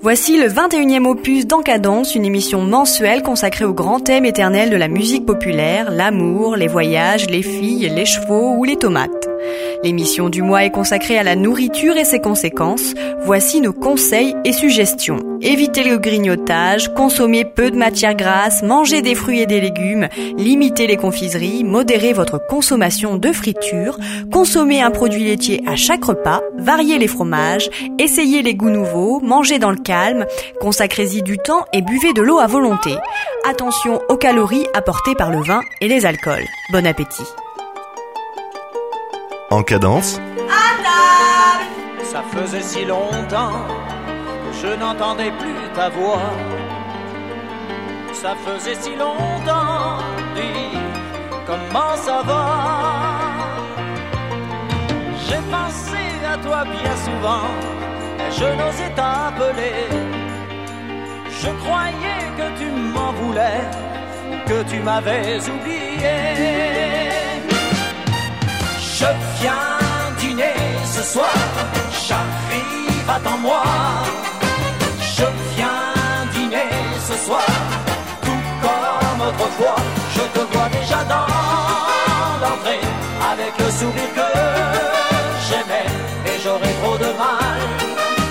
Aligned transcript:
Voici 0.00 0.36
le 0.36 0.48
21e 0.48 1.06
opus 1.06 1.46
d'Encadence, 1.46 2.14
une 2.14 2.24
émission 2.24 2.62
mensuelle 2.62 3.22
consacrée 3.22 3.64
au 3.64 3.72
grand 3.72 4.00
thème 4.00 4.24
éternel 4.24 4.70
de 4.70 4.76
la 4.76 4.88
musique 4.88 5.26
populaire, 5.26 5.90
l'amour, 5.90 6.56
les 6.56 6.68
voyages, 6.68 7.28
les 7.28 7.42
filles, 7.42 7.88
les 7.88 8.06
chevaux 8.06 8.54
ou 8.56 8.64
les 8.64 8.76
tomates. 8.76 9.28
L'émission 9.82 10.28
du 10.28 10.42
mois 10.42 10.64
est 10.64 10.70
consacrée 10.70 11.18
à 11.18 11.22
la 11.22 11.36
nourriture 11.36 11.96
et 11.96 12.04
ses 12.04 12.20
conséquences. 12.20 12.94
Voici 13.24 13.60
nos 13.60 13.72
conseils 13.72 14.34
et 14.44 14.52
suggestions. 14.52 15.27
Évitez 15.40 15.84
le 15.84 15.98
grignotage, 15.98 16.92
consommez 16.94 17.44
peu 17.44 17.70
de 17.70 17.76
matières 17.76 18.14
grasses, 18.14 18.62
mangez 18.62 19.02
des 19.02 19.14
fruits 19.14 19.40
et 19.40 19.46
des 19.46 19.60
légumes, 19.60 20.08
limitez 20.36 20.86
les 20.86 20.96
confiseries, 20.96 21.64
modérez 21.64 22.12
votre 22.12 22.38
consommation 22.38 23.16
de 23.16 23.32
friture, 23.32 23.98
consommez 24.32 24.82
un 24.82 24.90
produit 24.90 25.24
laitier 25.24 25.62
à 25.66 25.76
chaque 25.76 26.04
repas, 26.04 26.40
variez 26.56 26.98
les 26.98 27.06
fromages, 27.06 27.70
essayez 27.98 28.42
les 28.42 28.54
goûts 28.54 28.70
nouveaux, 28.70 29.20
mangez 29.20 29.58
dans 29.58 29.70
le 29.70 29.76
calme, 29.76 30.26
consacrez-y 30.60 31.22
du 31.22 31.38
temps 31.38 31.64
et 31.72 31.82
buvez 31.82 32.12
de 32.12 32.22
l'eau 32.22 32.38
à 32.38 32.46
volonté. 32.46 32.96
Attention 33.48 34.00
aux 34.08 34.16
calories 34.16 34.66
apportées 34.74 35.14
par 35.14 35.30
le 35.30 35.40
vin 35.40 35.60
et 35.80 35.88
les 35.88 36.04
alcools. 36.04 36.46
Bon 36.72 36.86
appétit. 36.86 37.26
En 39.50 39.62
cadence. 39.62 40.20
Ça 42.10 42.22
faisait 42.22 42.62
si 42.62 42.84
longtemps 42.86 43.52
que 43.86 43.87
je 44.60 44.68
n'entendais 44.82 45.32
plus 45.40 45.60
ta 45.74 45.88
voix. 45.88 46.30
Ça 48.12 48.34
faisait 48.44 48.74
si 48.74 48.90
longtemps, 48.96 49.98
dis 50.34 50.76
comment 51.46 51.94
ça 52.06 52.22
va? 52.28 52.44
J'ai 55.26 55.42
pensé 55.56 56.02
à 56.32 56.36
toi 56.38 56.64
bien 56.64 56.96
souvent, 57.06 57.48
mais 58.16 58.30
je 58.38 58.48
n'osais 58.58 58.92
t'appeler. 58.98 59.80
Je 61.40 61.50
croyais 61.62 62.24
que 62.38 62.46
tu 62.58 62.68
m'en 62.94 63.12
voulais, 63.12 63.62
que 64.46 64.58
tu 64.70 64.80
m'avais 64.80 65.38
oublié. 65.54 66.16
Je 68.98 69.06
viens 69.40 69.78
dîner 70.18 70.58
ce 70.84 71.02
soir, 71.02 71.38
j'arrive, 72.08 73.08
attends-moi. 73.08 73.62
Je 80.14 80.20
te 80.20 80.38
vois 80.52 80.68
déjà 80.68 81.02
dans 81.04 81.26
l'entrée, 82.42 82.80
avec 83.32 83.52
le 83.58 83.70
sourire 83.70 84.12
que 84.14 84.30
j'aimais. 85.48 85.88
Et 86.26 86.38
j'aurais 86.42 86.74
trop 86.82 86.96
de 86.98 87.10
mal 87.16 87.60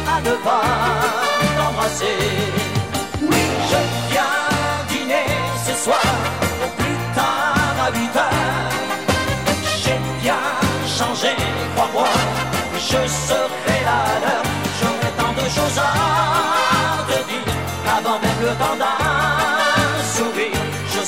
à 0.08 0.22
ne 0.22 0.36
pas 0.48 0.62
t'embrasser. 1.58 2.18
Oui, 3.22 3.44
je 3.72 3.80
viens 4.12 4.38
dîner 4.90 5.28
ce 5.66 5.74
soir, 5.84 6.08
au 6.64 6.70
plus 6.82 6.98
tard 7.16 7.76
à 7.86 7.92
8 7.92 8.16
heures. 8.16 8.72
J'ai 9.84 10.00
bien 10.22 10.44
changé, 10.98 11.36
crois-moi, 11.76 12.08
je 12.76 13.02
serai 13.28 13.80
à 13.86 14.20
l'heure. 14.22 14.48
J'aurai 14.80 15.12
tant 15.18 15.34
de 15.34 15.50
choses 15.50 15.80
à 15.80 17.04
te 17.10 17.18
dire, 17.30 17.54
avant 17.98 18.20
même 18.20 18.42
le 18.42 18.54
temps 18.56 18.78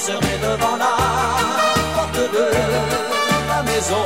serai 0.06 0.36
devant 0.48 0.78
la 0.86 0.96
porte 1.96 2.24
de 2.38 2.48
la 3.52 3.62
maison. 3.72 4.06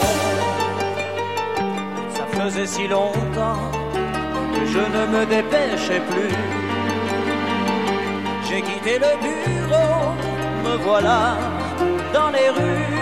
Ça 2.15 2.25
faisait 2.37 2.69
si 2.75 2.87
longtemps 2.87 3.65
que 4.53 4.63
je 4.73 4.83
ne 4.95 5.03
me 5.13 5.21
dépêchais 5.35 6.01
plus. 6.11 6.35
J'ai 8.47 8.61
quitté 8.69 8.93
le 9.05 9.11
bureau, 9.25 9.93
me 10.65 10.75
voilà 10.87 11.21
dans 12.17 12.29
les 12.37 12.49
rues. 12.57 12.99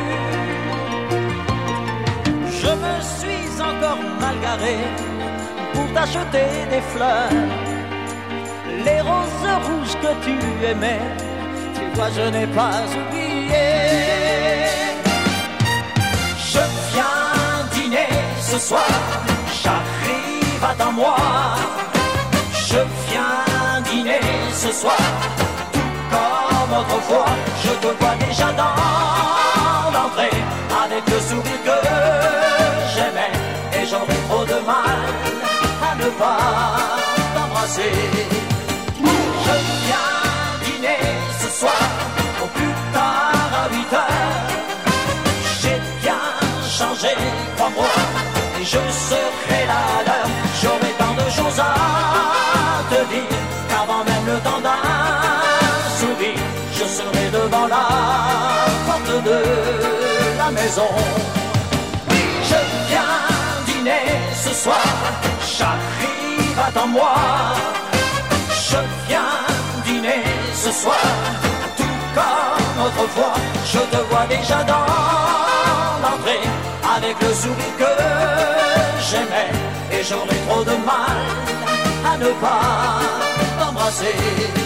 Je 2.61 2.71
me 2.83 2.95
suis 3.17 3.61
encore 3.69 4.01
mal 4.23 4.35
garé 4.47 4.77
pour 5.73 5.87
t'acheter 5.95 6.49
des 6.73 6.83
fleurs. 6.93 7.35
Les 8.85 8.99
roses 9.09 9.51
rouges 9.67 9.97
que 10.03 10.11
tu 10.25 10.35
aimais, 10.71 11.03
tu 11.81 11.97
vois, 11.97 12.09
je 12.15 12.21
n'ai 12.29 12.47
pas 12.47 12.83
oublié. 12.99 13.67
Je 16.53 16.59
viens 16.91 17.65
dîner 17.73 18.09
ce 18.39 18.57
soir, 18.59 18.91
j'arrive, 19.63 20.63
attends-moi. 20.71 21.15
Je 22.69 22.79
viens 23.07 23.81
dîner 23.89 24.21
ce 24.53 24.71
soir, 24.71 24.97
tout 25.73 25.93
comme 26.11 26.79
autrefois. 26.79 27.25
Je 27.63 27.71
te 27.83 27.87
vois 27.99 28.15
déjà 28.25 28.51
dans 28.53 29.91
l'entrée, 29.95 30.37
avec 30.83 31.03
le 31.07 31.19
sourire 31.19 31.61
que 31.65 31.79
j'aimais. 32.93 33.33
Et 33.77 33.85
j'aurais 33.89 34.21
trop 34.29 34.45
de 34.45 34.59
mal 34.65 35.01
à 35.89 35.95
ne 35.95 36.09
pas 36.21 36.41
t'embrasser. 37.35 38.50
Au 41.63 42.47
plus 42.47 42.73
tard 42.93 43.51
à 43.53 43.69
8 43.69 43.93
heures. 43.93 44.47
J'ai 45.61 45.79
bien 46.01 46.21
changé, 46.77 47.13
crois-moi, 47.55 47.85
et 48.59 48.63
je 48.63 48.81
serai 49.09 49.65
là. 49.67 49.83
J'aurai 50.61 50.93
tant 50.97 51.13
de 51.13 51.29
choses 51.29 51.59
à 51.59 51.73
te 52.89 52.99
dire 53.13 53.37
qu'avant 53.69 54.03
même 54.03 54.25
le 54.25 54.39
temps 54.39 54.61
d'un 54.61 54.81
sourire, 55.99 56.43
je 56.73 56.83
serai 56.83 57.29
devant 57.31 57.67
la 57.67 57.87
porte 58.87 59.23
de 59.23 59.39
la 60.37 60.51
maison. 60.51 60.89
Oui, 62.09 62.23
je 62.49 62.59
viens 62.89 63.17
dîner 63.65 64.05
ce 64.35 64.53
soir, 64.53 64.85
j'arrive, 65.57 66.59
attends-moi. 66.67 67.13
Ce 70.63 70.71
soir, 70.71 70.95
tout 71.75 71.83
comme 72.13 72.85
autrefois. 72.85 73.33
Je 73.65 73.79
te 73.79 73.97
vois 74.09 74.27
déjà 74.29 74.63
dans 74.63 74.85
l'entrée, 76.03 76.47
avec 76.95 77.19
le 77.19 77.33
sourire 77.33 77.77
que 77.79 77.93
j'aimais. 79.09 79.49
Et 79.91 80.03
j'aurais 80.03 80.39
trop 80.47 80.63
de 80.63 80.77
mal 80.85 81.17
à 82.05 82.15
ne 82.15 82.29
pas 82.39 82.99
t'embrasser. 83.59 84.60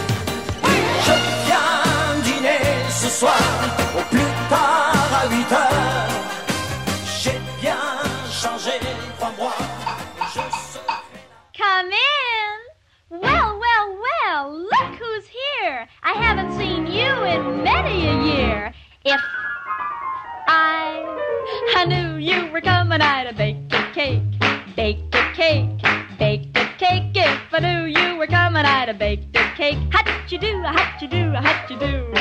how 31.41 31.68
do 31.68 31.73
you 31.73 31.79
do? 31.79 32.14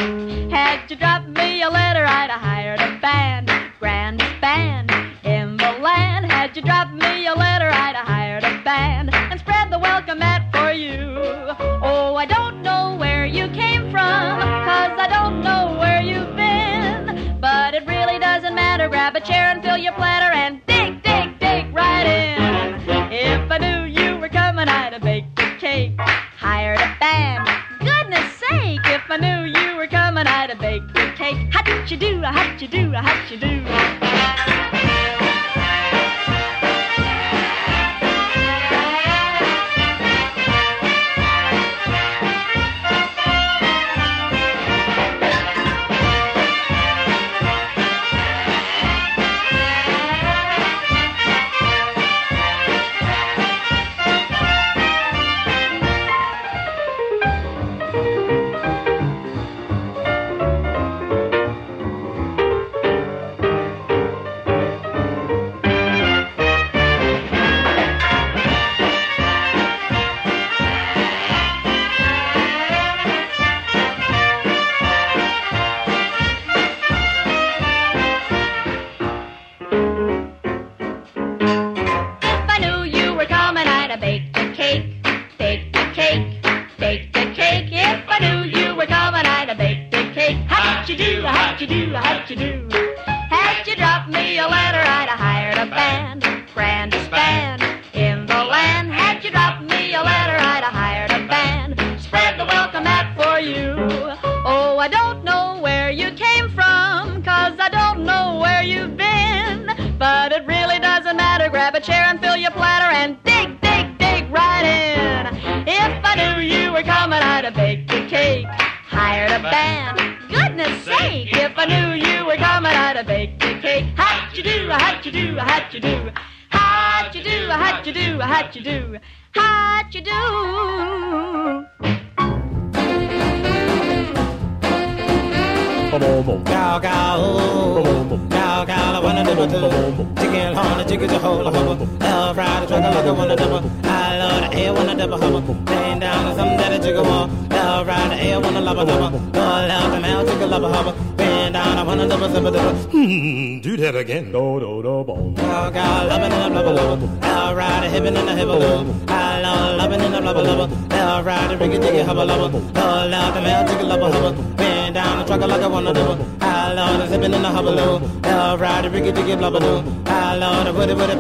Love 169.05 169.17
ride, 169.17 169.27
a 169.27 169.37
riggy, 169.37 169.37
diggy, 169.37 169.39
blubber, 169.39 170.11
I 170.11 170.37
love 170.37 170.65
the 170.65 170.73
woody, 170.73 170.95
woody, 170.95 171.15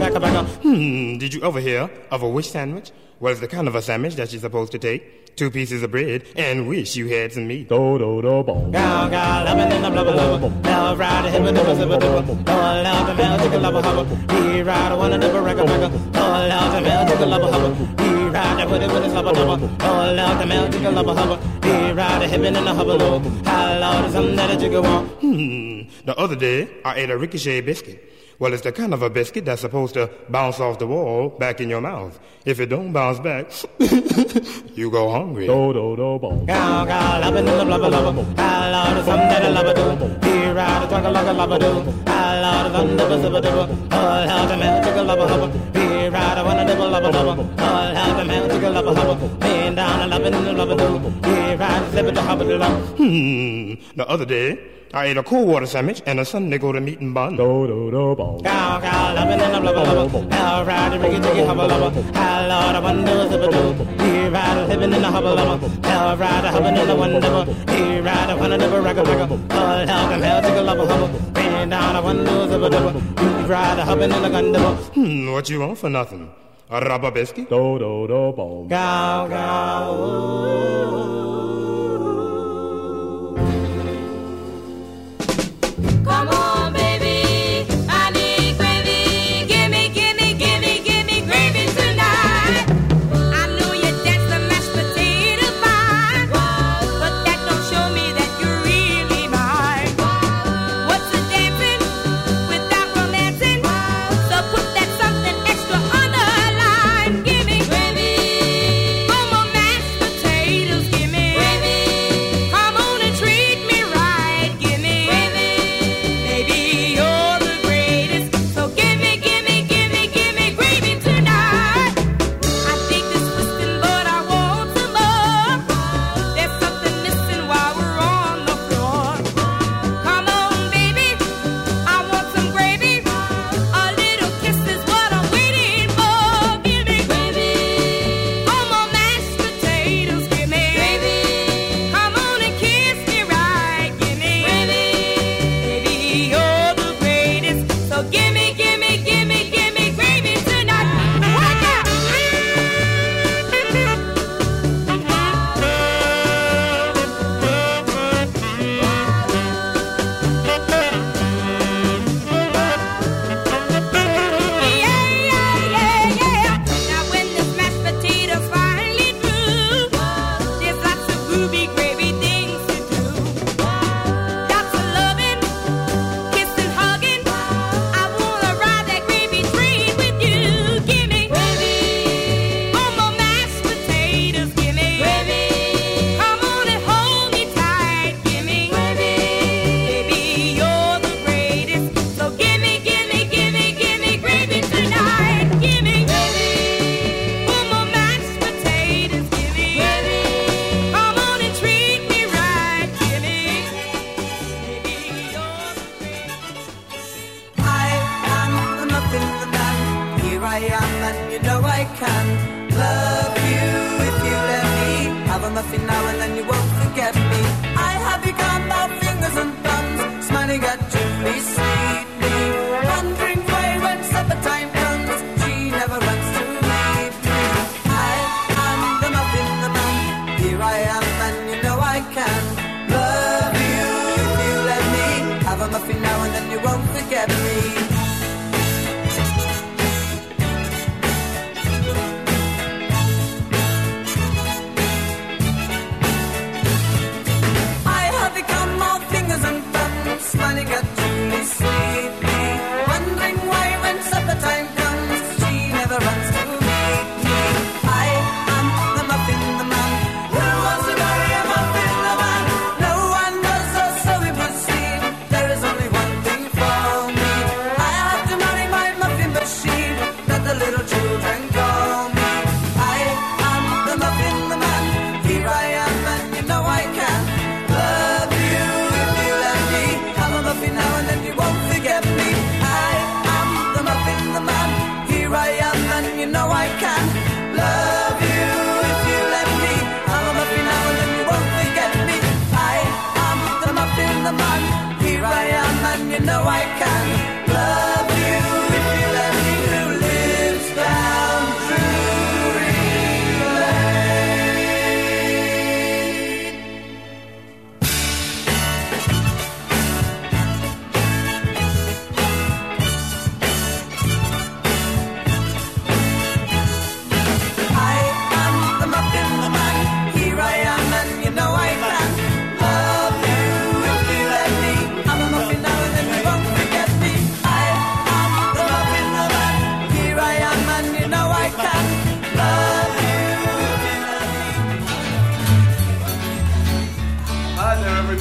Hmm, 0.62 1.18
did 1.18 1.34
you 1.34 1.42
ever 1.42 1.60
hear 1.60 1.90
of 2.10 2.22
a 2.22 2.28
wish 2.28 2.50
sandwich? 2.50 2.90
Well, 3.20 3.32
it's 3.32 3.40
the 3.40 3.48
kind 3.48 3.68
of 3.68 3.74
a 3.74 3.82
sandwich 3.82 4.14
that 4.16 4.32
you're 4.32 4.40
supposed 4.40 4.72
to 4.72 4.78
take 4.78 5.23
two 5.36 5.50
pieces 5.50 5.82
of 5.82 5.90
bread, 5.90 6.24
and 6.36 6.68
wish 6.68 6.96
you 6.96 7.08
had 7.08 7.32
some 7.32 7.46
meat. 7.46 7.68
Do 7.68 7.98
do 7.98 8.22
do 8.22 8.42
boom. 8.42 8.70
Gow 8.70 9.08
gow, 9.08 9.44
lemon 9.44 9.72
and 9.72 9.84
the 9.84 9.90
blubber 9.90 10.12
blubber. 10.12 10.48
Love 10.68 10.98
ride 10.98 11.30
him 11.30 11.42
with 11.42 11.54
the 11.54 11.62
buzzer 11.62 11.88
with 11.88 12.00
the 12.00 12.06
bubble. 12.06 12.38
Oh, 12.46 12.82
love 12.82 13.06
the 13.06 13.14
bell, 13.14 13.38
take 13.38 13.52
a 13.52 13.58
lubber 13.58 13.82
hubble. 13.82 14.04
He 14.04 14.62
ride 14.62 14.96
one 14.96 15.12
and 15.12 15.22
the 15.22 15.28
baraka 15.28 15.64
baraka. 15.64 16.00
Oh, 16.14 16.46
love 16.48 16.72
the 16.74 16.80
bell, 16.88 17.06
take 17.06 17.20
a 17.20 17.26
lubber 17.26 17.50
hubble. 17.50 17.74
He 17.74 18.28
ride 18.28 18.68
put 18.68 18.82
it 18.82 18.92
with 18.92 19.04
a 19.04 19.10
slubber 19.10 19.32
dubber. 19.32 19.76
Oh, 19.80 20.18
out 20.18 20.40
the 20.40 20.46
bell, 20.46 20.68
take 20.70 20.84
a 20.84 20.90
lubber 20.90 21.14
hubble. 21.14 21.38
He 21.62 21.92
ride 21.92 22.28
him 22.28 22.44
in 22.44 22.54
the 22.54 22.74
hubble. 22.74 23.20
How 23.44 23.78
loud 23.78 24.04
is 24.06 24.12
something 24.12 24.36
that 24.36 24.50
a 24.50 24.56
jigger 24.56 24.82
want? 24.82 25.08
Hmm. 25.20 25.82
The 26.04 26.14
other 26.16 26.36
day, 26.36 26.68
I 26.84 26.96
ate 26.96 27.10
a 27.10 27.18
ricochet 27.18 27.62
biscuit. 27.62 28.13
Well, 28.40 28.52
it's 28.52 28.62
the 28.62 28.72
kind 28.72 28.92
of 28.92 29.02
a 29.02 29.10
biscuit 29.10 29.44
that's 29.44 29.60
supposed 29.60 29.94
to 29.94 30.10
bounce 30.28 30.58
off 30.58 30.78
the 30.80 30.86
wall 30.86 31.28
back 31.28 31.60
in 31.60 31.68
your 31.68 31.80
mouth. 31.80 32.18
If 32.44 32.58
it 32.58 32.66
don't 32.66 32.92
bounce 32.92 33.20
back, 33.20 33.52
you 34.74 34.90
go 34.90 35.10
hungry. 35.10 35.46
Do 35.46 35.72
do 35.72 35.94
do 35.96 36.18
bom. 36.18 36.46
Cow 36.46 36.84
cow 36.84 37.20
lubba 37.22 37.42
lubba 37.42 37.64
lubba 37.64 37.90
lubba. 37.90 38.38
I 38.38 38.70
love 38.70 38.94
the 38.96 39.04
sun 39.04 39.18
that 39.18 39.44
I 39.44 39.48
love 39.50 39.66
it. 39.66 40.24
Here 40.24 40.58
I 40.58 40.86
twangle 40.88 41.12
like 41.12 41.26
a 41.26 41.34
lubba 41.34 41.60
do. 41.60 42.10
I 42.10 42.40
love 42.40 42.72
the 42.72 42.78
thunder 42.78 43.30
that 43.40 43.46
I 43.46 43.54
love 43.54 43.70
it. 43.70 43.92
All 43.94 44.28
how 44.28 44.46
the 44.46 44.56
man 44.56 44.82
took 44.82 44.96
a 44.96 45.04
lubba 45.04 45.28
hubba. 45.28 45.78
Here 45.78 46.16
I 46.16 46.42
wanna 46.42 46.64
the 46.64 46.74
lubba 46.74 47.10
lubba. 47.12 47.60
All 47.60 47.94
how 47.94 48.18
the 48.18 48.24
man 48.24 48.48
took 48.48 48.62
a 48.62 48.66
lubba 48.66 48.94
hubba. 48.96 49.44
Laying 49.46 49.74
down 49.76 50.12
a 50.12 50.16
lubba 50.16 50.26
in 50.26 50.44
the 50.44 50.64
lubba 50.64 50.76
do. 50.76 51.28
Here 51.28 51.58
I 51.60 51.90
slip 51.90 52.06
it 52.06 52.14
the 52.14 52.22
hubba 52.22 52.44
do. 52.44 52.58
Hmm. 52.98 53.96
The 53.96 54.08
other 54.08 54.24
day. 54.26 54.58
I 54.94 55.06
ate 55.06 55.16
a 55.16 55.24
cool 55.24 55.44
water 55.44 55.66
sandwich 55.66 56.04
and 56.06 56.20
a 56.20 56.24
Sunday 56.24 56.56
go 56.56 56.70
to 56.70 56.80
meat 56.80 57.00
and 57.00 57.12
bun. 57.12 57.36
Do 57.36 57.66
do 57.66 57.90
do 57.90 58.14
bum. 58.14 58.40
Cow 58.42 58.80
cow 58.80 59.14
lovin' 59.14 59.40
and 59.40 59.56
I'm 59.56 59.64
lovin' 59.64 59.96
lovin'. 59.96 60.30
Cow 60.30 60.64
fried 60.64 60.92
riggy 61.00 61.20
jiggy 61.20 61.44
hubba 61.44 61.66
lubba. 61.66 62.14
How 62.14 62.46
Lord 62.46 62.76
I 62.76 62.78
wonder 62.78 63.28
zip 63.28 63.42
a 63.42 63.50
doo. 63.50 63.74
He 64.04 64.28
ride 64.28 64.56
a 64.56 64.66
livin' 64.68 64.92
in 64.92 65.02
a 65.02 65.10
hubba 65.10 65.34
lubba. 65.34 65.84
Hell 65.84 66.16
ride 66.16 66.44
a 66.44 66.50
hubbin' 66.52 66.76
in 66.76 66.90
a 66.90 66.94
wonder 66.94 67.20
dubba. 67.20 67.70
He 67.70 67.98
ride 67.98 68.30
a 68.30 68.36
one 68.36 68.52
and 68.52 68.62
a 68.62 68.66
ragga 68.68 69.02
ragga. 69.02 69.26
All 69.52 69.86
hell 69.88 70.08
can 70.10 70.22
hell 70.22 70.42
tickle 70.42 70.64
lubba 70.64 70.86
hubba. 70.86 71.40
Rain 71.40 71.68
down 71.70 71.96
a 71.96 72.00
one 72.00 72.24
zip 72.24 72.62
a 72.62 72.70
dubba. 72.70 72.92
He 73.18 73.46
ride 73.50 73.78
a 73.80 73.84
hubbin' 73.84 74.12
in 74.12 74.24
a 74.24 74.30
gun 74.30 74.52
dubba. 74.52 74.76
Hmm, 74.94 75.32
what 75.32 75.50
you 75.50 75.58
want 75.58 75.76
for 75.76 75.90
nothing? 75.90 76.30
A 76.70 76.80
rubber 76.80 77.10
biscuit? 77.10 77.50
Do 77.50 77.80
do 77.80 78.06
do 78.06 78.32
bum. 78.36 78.68
Cow 78.68 79.26
cow. 79.28 81.23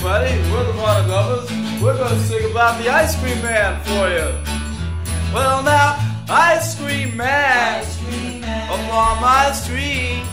We're 0.03 0.71
the 0.71 0.77
Water 0.77 1.07
Lovers. 1.07 1.49
We're 1.81 1.97
gonna 1.97 2.19
sing 2.23 2.51
about 2.51 2.81
the 2.81 2.89
ice 2.89 3.15
cream 3.21 3.41
man 3.41 3.81
for 3.83 4.09
you. 4.09 4.27
Well 5.33 5.63
now, 5.63 5.97
ice 6.29 6.75
cream 6.77 7.15
man, 7.15 7.85
upon 8.67 9.21
my 9.21 9.51
street. 9.53 10.23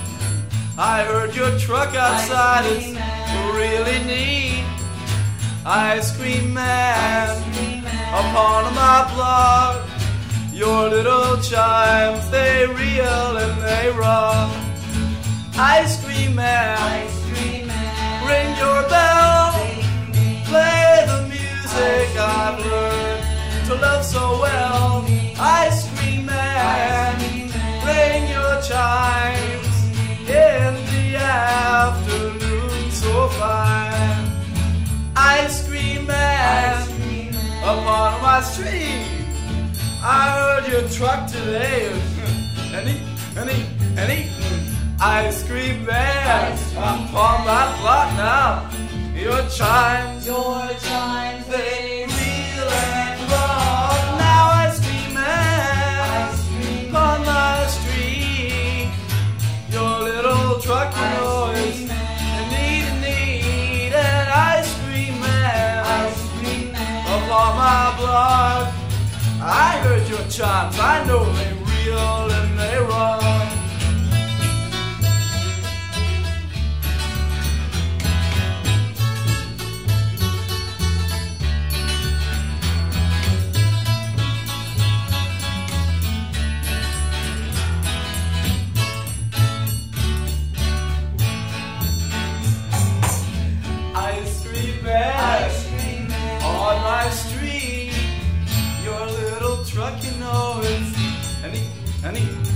I 0.76 1.04
heard 1.04 1.36
your 1.36 1.56
truck 1.58 1.94
outside 1.94 2.66
is 2.66 2.86
really 3.54 4.04
neat. 4.06 4.64
Ice 5.64 6.16
cream 6.16 6.52
man, 6.52 7.28
upon 8.12 8.74
my 8.74 9.08
block. 9.14 9.86
Your 10.52 10.88
little 10.88 11.36
chimes, 11.42 12.28
they 12.30 12.66
reel 12.66 13.36
and 13.36 13.62
they 13.62 13.90
rock. 13.96 14.50
Ice 15.56 16.04
cream 16.04 16.34
man, 16.34 17.08
ring 18.30 18.50
your 18.64 18.80
bell. 18.94 19.52
Play 20.50 20.88
the 21.12 21.20
music 21.34 22.08
I've 22.16 22.58
learned 22.64 23.22
to 23.68 23.74
love 23.86 24.04
so 24.04 24.24
well. 24.44 25.04
Ice 25.38 25.80
cream 25.96 26.26
man, 26.26 27.16
ring 27.88 28.22
your 28.36 28.54
chimes 28.68 29.76
in 30.44 30.70
the 30.92 31.06
afternoon 31.16 32.90
so 33.02 33.12
fine. 33.40 34.24
Ice 35.16 35.66
cream 35.68 36.06
man, 36.06 37.34
upon 37.72 38.10
my 38.22 38.40
street. 38.42 39.06
I 40.02 40.20
heard 40.38 40.64
your 40.72 40.86
truck 40.96 41.26
today, 41.26 41.88
and 42.76 42.88
eat, 42.92 43.02
and 43.38 43.50
eat, 43.56 43.68
and 44.00 44.08
eat. 44.18 44.79
Ice 45.02 45.42
cream 45.48 45.86
man, 45.86 46.58
upon 46.76 47.46
my 47.46 47.74
block 47.80 48.12
now. 48.18 48.70
Your 49.14 49.48
chimes, 49.48 50.26
your 50.26 50.68
chimes, 50.78 51.46
they 51.46 52.04
reel 52.04 52.68
and 52.68 53.30
rock. 53.32 54.18
Now 54.18 54.50
ice 54.60 54.78
cream 54.78 55.14
man, 55.14 56.34
upon 56.90 57.24
my 57.24 57.66
street. 57.66 58.92
Your 59.70 60.00
little 60.00 60.60
truck 60.60 60.94
noise, 60.94 61.80
need, 62.50 63.00
need 63.00 63.94
an 63.94 64.28
ice 64.28 64.70
cream 64.84 65.18
man, 65.18 66.12
upon 67.06 67.56
my 67.56 67.96
block. 67.96 68.74
I 69.40 69.80
heard 69.82 70.06
your 70.10 70.28
chimes, 70.28 70.78
I 70.78 71.02
know 71.06 71.24
they 71.24 71.52
reel 71.54 72.30
and 72.30 72.58
they 72.58 72.78
rock. 72.80 73.39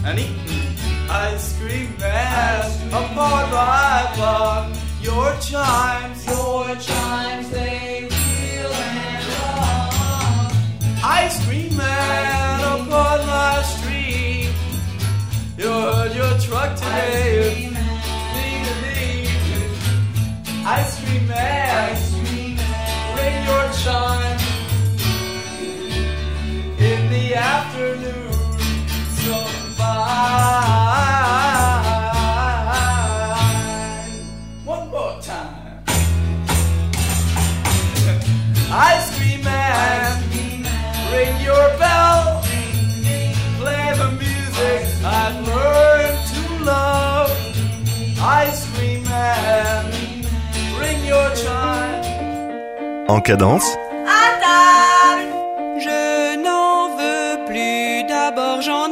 An 0.04 0.18
eat, 0.18 0.28
an 0.28 1.10
ice 1.10 1.58
cream 1.58 1.96
man 1.98 2.88
upon 2.88 3.50
my 3.50 4.12
block. 4.14 4.70
Your 5.00 5.34
chimes, 5.40 6.26
your 6.26 6.66
chimes, 6.76 7.48
they 7.50 8.08
reel 8.10 8.72
and 8.72 9.24
rock. 9.32 10.52
Ice 11.04 11.46
cream 11.46 11.74
man 11.76 12.60
upon 12.60 13.26
my 13.26 13.62
street. 13.62 14.50
You 15.56 15.68
heard 15.68 16.14
your 16.14 16.38
truck 16.38 16.76
today. 16.76 17.70
Need 18.34 18.66
a 18.72 18.76
need. 18.84 19.28
Ice 20.66 21.00
cream 21.02 21.26
man, 21.28 21.96
ring 23.16 23.38
your 23.50 23.66
chime 23.82 24.38
in 26.78 27.10
the 27.10 27.34
afternoon. 27.36 28.23
So 30.14 30.20
fine. 33.24 34.20
One 34.74 34.86
more 34.94 35.16
time. 35.20 35.82
Ice 38.92 39.08
cream 39.16 39.40
man, 39.44 40.12
ring 41.14 41.34
your 41.48 41.66
bell. 41.82 42.42
Play 43.60 43.86
the 44.02 44.10
music 44.24 44.80
I've 45.18 45.36
learned 45.50 46.20
to 46.32 46.42
love. 46.72 47.30
Ice 48.42 48.62
cream 48.74 49.02
man, 49.04 49.84
ring 50.80 51.00
your 51.12 51.28
chime. 51.42 52.02
En 53.08 53.20
cadence, 53.20 53.68
Je 55.86 56.36
n'en 56.44 56.96
veux 56.98 57.44
plus, 57.46 58.04
d'abord 58.08 58.60
j'en 58.62 58.88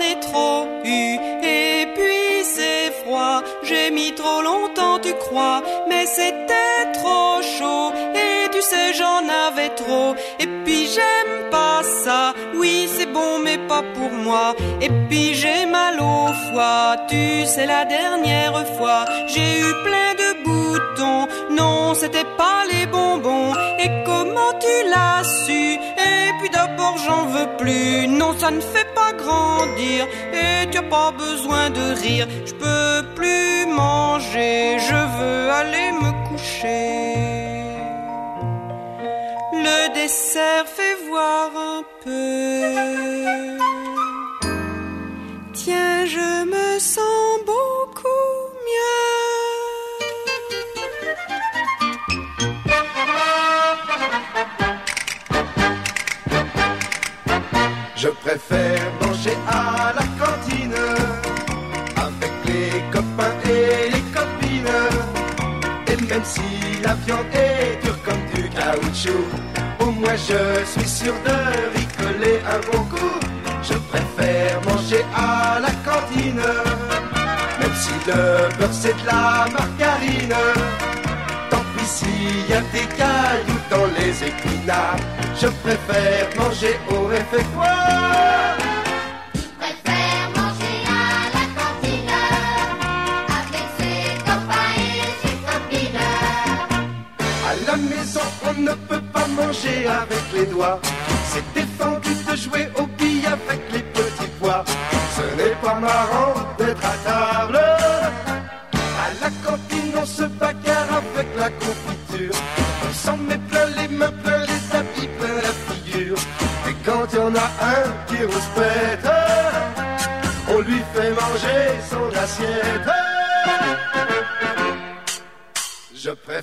Mais 5.88 6.06
c'était 6.06 6.92
trop 6.92 7.40
chaud, 7.42 7.92
et 8.14 8.50
tu 8.50 8.60
sais 8.60 8.92
j'en 8.94 9.22
avais 9.46 9.70
trop. 9.70 10.14
Et 10.38 10.46
puis 10.64 10.86
j'aime 10.94 11.50
pas 11.50 11.82
ça, 11.82 12.34
oui 12.54 12.88
c'est 12.94 13.06
bon 13.06 13.38
mais 13.44 13.58
pas 13.68 13.82
pour 13.94 14.10
moi. 14.10 14.54
Et 14.80 14.90
puis 15.08 15.34
j'ai 15.34 15.66
mal 15.66 16.00
au 16.00 16.26
foie, 16.44 16.96
tu 17.08 17.46
sais 17.46 17.66
la 17.66 17.84
dernière 17.84 18.66
fois, 18.76 19.04
j'ai 19.26 19.60
eu 19.60 19.72
plein 19.86 20.12
de 20.22 20.44
boutons. 20.44 21.28
Non, 21.50 21.94
c'était 21.94 22.30
pas 22.36 22.64
les 22.70 22.86
bonbons. 22.86 23.52
Et 23.78 23.90
comment 24.04 24.52
tu 24.60 24.88
l'as 24.90 25.22
su? 25.44 25.78
J'en 27.04 27.24
veux 27.34 27.50
plus. 27.62 28.06
Non, 28.08 28.30
ça 28.38 28.50
ne 28.50 28.60
fait 28.60 28.88
pas 28.94 29.12
grandir. 29.22 30.06
Et 30.42 30.70
tu 30.70 30.78
as 30.78 30.88
pas 30.96 31.10
besoin 31.24 31.70
de 31.70 31.84
rire. 32.04 32.26
Je 32.48 32.54
peux 32.54 32.94
plus 33.14 33.66
manger. 33.66 34.78
Je 34.88 35.00
veux 35.16 35.50
aller 35.60 35.88
me 36.02 36.10
coucher. 36.28 36.92
Le 39.66 39.80
dessert 39.94 40.66
fait 40.76 40.96
voir 41.08 41.50
un 41.72 41.82
peu. 42.04 42.41
Je 58.02 58.08
préfère 58.08 58.82
manger 59.00 59.36
à 59.46 59.92
la 59.94 60.02
cantine 60.18 60.74
avec 61.94 62.32
les 62.46 62.82
copains 62.90 63.36
et 63.44 63.90
les 63.90 64.04
copines. 64.10 64.80
Et 65.86 65.96
même 66.10 66.24
si 66.24 66.42
la 66.82 66.94
viande 66.94 67.32
est 67.32 67.80
dure 67.84 67.96
comme 68.02 68.24
du 68.34 68.48
caoutchouc, 68.48 69.24
au 69.78 69.92
moins 69.92 70.16
je 70.16 70.64
suis 70.64 70.88
sûr 70.88 71.14
de 71.24 71.78
ricoler 71.78 72.40
un 72.44 72.58
bon 72.72 72.82
coup. 72.86 73.20
Je 73.62 73.74
préfère 73.74 74.60
manger 74.62 75.04
à 75.14 75.60
la 75.60 75.70
cantine, 75.88 76.42
même 77.60 77.76
si 77.76 77.92
le 78.08 78.58
beurre 78.58 78.72
c'est 78.72 79.00
de 79.00 79.06
la 79.06 79.46
margarine. 79.56 80.34
Tant 81.50 81.64
pis 81.76 81.86
s'il 81.86 82.50
y 82.50 82.52
a 82.52 82.62
des 82.72 82.88
cailloux 82.96 83.62
dans 83.70 83.86
les 83.96 84.24
épinards, 84.26 84.96
je 85.40 85.46
préfère 85.64 86.28
manger 86.38 86.78
au 86.90 87.06
réfectoire. 87.06 88.56
Préfère 89.60 90.26
manger 90.36 90.76
à 90.88 91.00
la 91.36 91.44
cantine 91.58 92.14
avec 93.40 93.66
ses 93.78 94.18
copains 94.26 94.74
et 94.78 95.10
ses 95.22 95.36
copines. 95.48 96.04
À 97.50 97.52
la 97.66 97.76
maison, 97.76 98.26
on 98.48 98.60
ne 98.60 98.74
peut 98.88 99.04
pas 99.12 99.26
manger 99.28 99.86
avec 99.86 100.24
les 100.34 100.46
doigts. 100.46 100.80
C'est 101.30 101.46
défendu 101.54 102.10
de 102.28 102.36
jouer 102.36 102.68
au 102.78 102.86
billes 102.98 103.26
avec 103.26 103.60
les 103.72 103.82
petits 103.82 104.30
pois. 104.38 104.64
Ce 105.16 105.24
n'est 105.36 105.56
pas 105.62 105.74
marrant 105.74 106.34
d'être 106.58 106.84
à 106.84 106.96
table. 107.08 107.61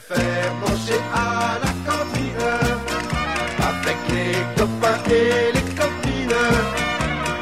Préfère 0.07 0.53
manger 0.55 0.99
à 1.13 1.57
la 1.63 1.71
cantine 1.85 2.19
les 4.09 4.35
copains 4.55 5.01
et 5.09 5.51
les 5.53 5.67
copines. 5.75 6.45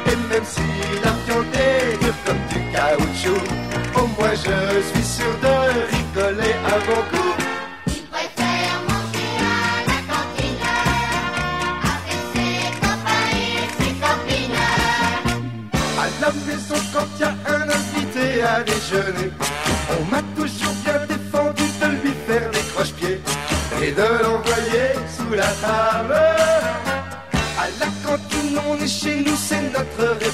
Et 0.06 0.16
même 0.30 0.44
si 0.44 0.68
la 1.04 1.12
viande 1.24 1.54
est 1.54 2.02
dure 2.02 2.18
comme 2.24 2.42
du 2.50 2.58
caoutchouc, 2.72 3.44
au 3.96 4.06
moins 4.18 4.34
je 4.34 4.82
suis 4.90 5.04
sûr 5.04 5.32
de 5.42 5.54
rigoler 5.92 6.54
un 6.66 6.78
bon 6.86 7.02
coup. 7.10 7.34
Il 7.86 8.02
préfère 8.12 8.78
manger 8.88 9.30
à 9.38 9.74
la 9.90 9.98
cantine 10.10 10.66
avec 11.94 12.20
ses 12.32 12.56
copains 12.80 13.28
et 13.32 13.66
ses 13.78 13.92
copines. 14.04 14.62
À 15.98 16.06
la 16.20 16.30
maison, 16.46 16.78
quand 16.92 17.08
il 17.16 17.20
y 17.20 17.24
a 17.24 17.32
un 17.54 17.62
invité 17.78 18.42
à 18.42 18.62
déjeuner, 18.62 19.30
table. 25.60 26.14
À 27.62 27.66
la 27.80 27.86
cantine, 28.04 28.58
on 28.68 28.76
est 28.76 28.86
chez 28.86 29.16
nous, 29.22 29.36
c'est 29.36 29.62
notre 29.62 30.04
république. 30.12 30.27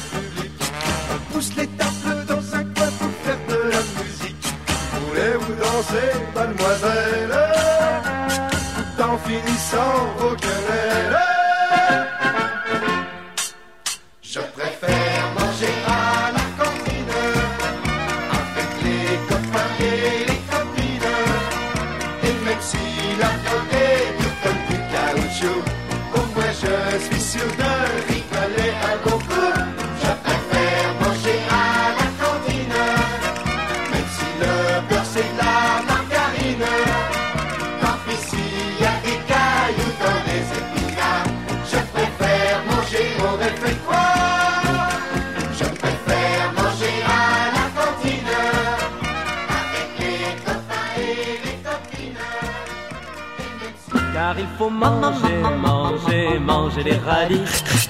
Manger, 56.74 56.90
les 56.90 56.96
radis. 56.98 57.40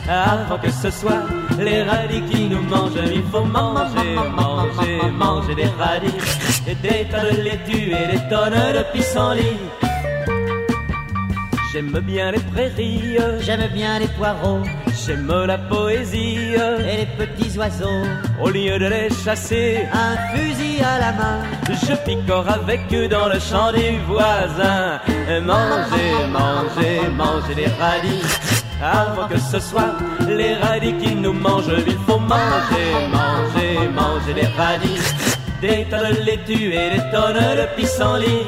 Avant 0.09 0.59
que 0.59 0.70
ce 0.70 0.90
soit 0.90 1.25
les 1.59 1.83
radis 1.83 2.23
qui 2.31 2.49
nous 2.49 2.62
mangent 2.62 2.92
Il 3.12 3.23
faut 3.31 3.44
manger, 3.44 4.14
manger, 4.37 5.11
manger 5.12 5.55
les 5.55 5.70
radis. 5.79 6.14
Et 6.66 6.75
des 6.75 7.07
tas 7.11 7.25
de 7.25 7.42
laitue 7.42 7.92
et 7.92 8.12
des 8.12 8.29
tonnes 8.29 8.53
de 8.53 8.92
pissenlit 8.92 9.59
J'aime 11.73 11.99
bien 12.07 12.31
les 12.31 12.38
prairies, 12.38 13.18
j'aime 13.40 13.68
bien 13.75 13.99
les 13.99 14.07
poireaux, 14.07 14.61
j'aime 15.05 15.27
la 15.44 15.59
poésie. 15.59 16.55
Et 16.55 16.99
les 16.99 17.09
petits 17.18 17.59
oiseaux. 17.59 18.05
Au 18.40 18.49
lieu 18.49 18.79
de 18.79 18.87
les 18.87 19.09
chasser, 19.11 19.81
un 19.92 20.16
fusil 20.33 20.81
à 20.85 21.01
la 21.01 21.12
main, 21.12 21.38
je 21.68 21.94
picore 22.05 22.49
avec 22.49 22.83
eux 22.92 23.09
dans 23.09 23.27
le 23.27 23.40
champ 23.40 23.73
des 23.73 23.99
voisins. 24.07 25.01
Manger, 25.42 26.14
manger, 26.31 27.09
manger 27.16 27.55
les 27.57 27.66
radis. 27.66 28.23
Avant 28.85 29.27
que 29.29 29.38
ce 29.38 29.59
soit 29.61 29.94
les 30.29 30.57
radis 30.57 30.92
qui 30.99 31.14
nous 31.14 31.33
mangent, 31.33 31.73
il 31.87 31.97
faut 32.07 32.18
manger, 32.18 32.90
manger, 33.11 33.88
manger 33.88 34.35
les 34.35 34.47
radis. 34.59 35.01
Des 35.62 35.87
tas 35.88 36.12
de 36.12 36.20
laitue 36.27 36.75
et 36.75 36.90
des 36.90 37.11
tonnes 37.11 37.57
de 37.61 37.66
pissenlit. 37.77 38.44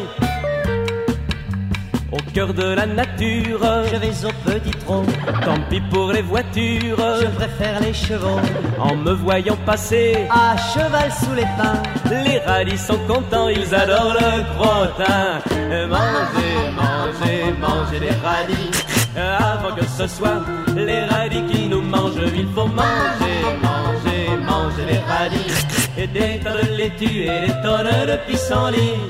Au 2.12 2.18
cœur 2.35 2.53
de 2.53 2.75
la 2.75 2.85
nature, 2.85 3.61
je 3.90 3.96
vais 3.96 4.27
au 4.27 4.33
petit 4.44 4.77
trot. 4.85 5.05
Tant 5.42 5.59
pis 5.70 5.81
pour 5.90 6.12
les 6.12 6.20
voitures, 6.20 7.03
je 7.22 7.29
préfère 7.29 7.81
les 7.81 7.94
chevaux. 7.94 8.40
En 8.79 8.94
me 8.94 9.12
voyant 9.12 9.57
passer 9.64 10.29
à 10.29 10.55
cheval 10.59 11.11
sous 11.12 11.35
les 11.35 11.49
pins, 11.57 11.83
les 12.11 12.40
radis 12.40 12.77
sont 12.77 12.99
contents, 13.09 13.49
ils 13.49 13.75
adorent 13.75 14.12
le 14.20 14.33
crottin. 14.55 15.40
Manger, 15.88 16.57
manger, 16.83 17.55
manger 17.59 18.01
les 18.01 18.16
radis. 18.22 18.76
Avant 19.16 19.74
que 19.74 19.85
ce 19.87 20.07
soit 20.07 20.42
les 20.76 21.05
radis 21.05 21.42
qui 21.50 21.68
nous 21.68 21.81
mangent, 21.81 22.33
il 22.37 22.46
faut 22.55 22.66
manger, 22.66 23.38
manger, 23.62 24.37
manger 24.44 24.85
les 24.90 24.98
radis. 24.98 25.66
Et 25.96 26.07
des 26.07 26.38
tas 26.40 26.52
de 26.52 26.76
laitue 26.76 27.22
et 27.22 27.46
des 27.46 27.55
tonnes 27.62 28.07
de 28.07 28.16
pissenlit. 28.26 29.00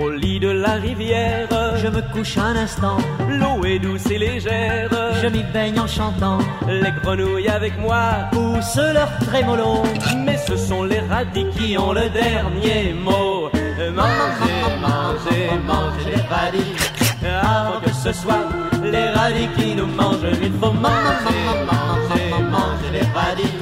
Au 0.00 0.10
lit 0.10 0.40
de 0.40 0.48
la 0.48 0.72
rivière, 0.72 1.48
je 1.76 1.86
me 1.86 2.02
couche 2.12 2.36
un 2.36 2.56
instant. 2.56 2.96
L'eau 3.28 3.64
est 3.64 3.78
douce 3.78 4.10
et 4.10 4.18
légère, 4.18 4.90
je 5.22 5.28
m'y 5.28 5.44
baigne 5.44 5.78
en 5.78 5.86
chantant. 5.86 6.38
Les 6.66 6.90
grenouilles 7.02 7.48
avec 7.48 7.78
moi 7.78 8.28
poussent 8.32 8.80
leur 8.92 9.16
trémolo. 9.28 9.84
Mais 10.24 10.38
ce 10.38 10.56
sont 10.56 10.82
les 10.82 10.98
radis 11.00 11.46
qui 11.56 11.78
ont 11.78 11.92
le 11.92 12.08
dernier 12.08 12.94
mot. 12.94 13.48
Manger, 13.78 14.60
manger, 14.80 15.50
manger 15.64 16.16
les 16.16 16.22
radis. 16.22 16.91
Avant 17.24 17.80
que 17.80 17.92
ce 17.92 18.12
soit 18.12 18.48
les 18.82 19.10
radis 19.10 19.48
qui 19.56 19.74
nous 19.74 19.86
mangent, 19.86 20.36
il 20.42 20.52
faut 20.60 20.72
manger, 20.72 21.42
manger, 21.70 22.26
manger 22.50 22.90
les 22.92 23.06
radis. 23.14 23.54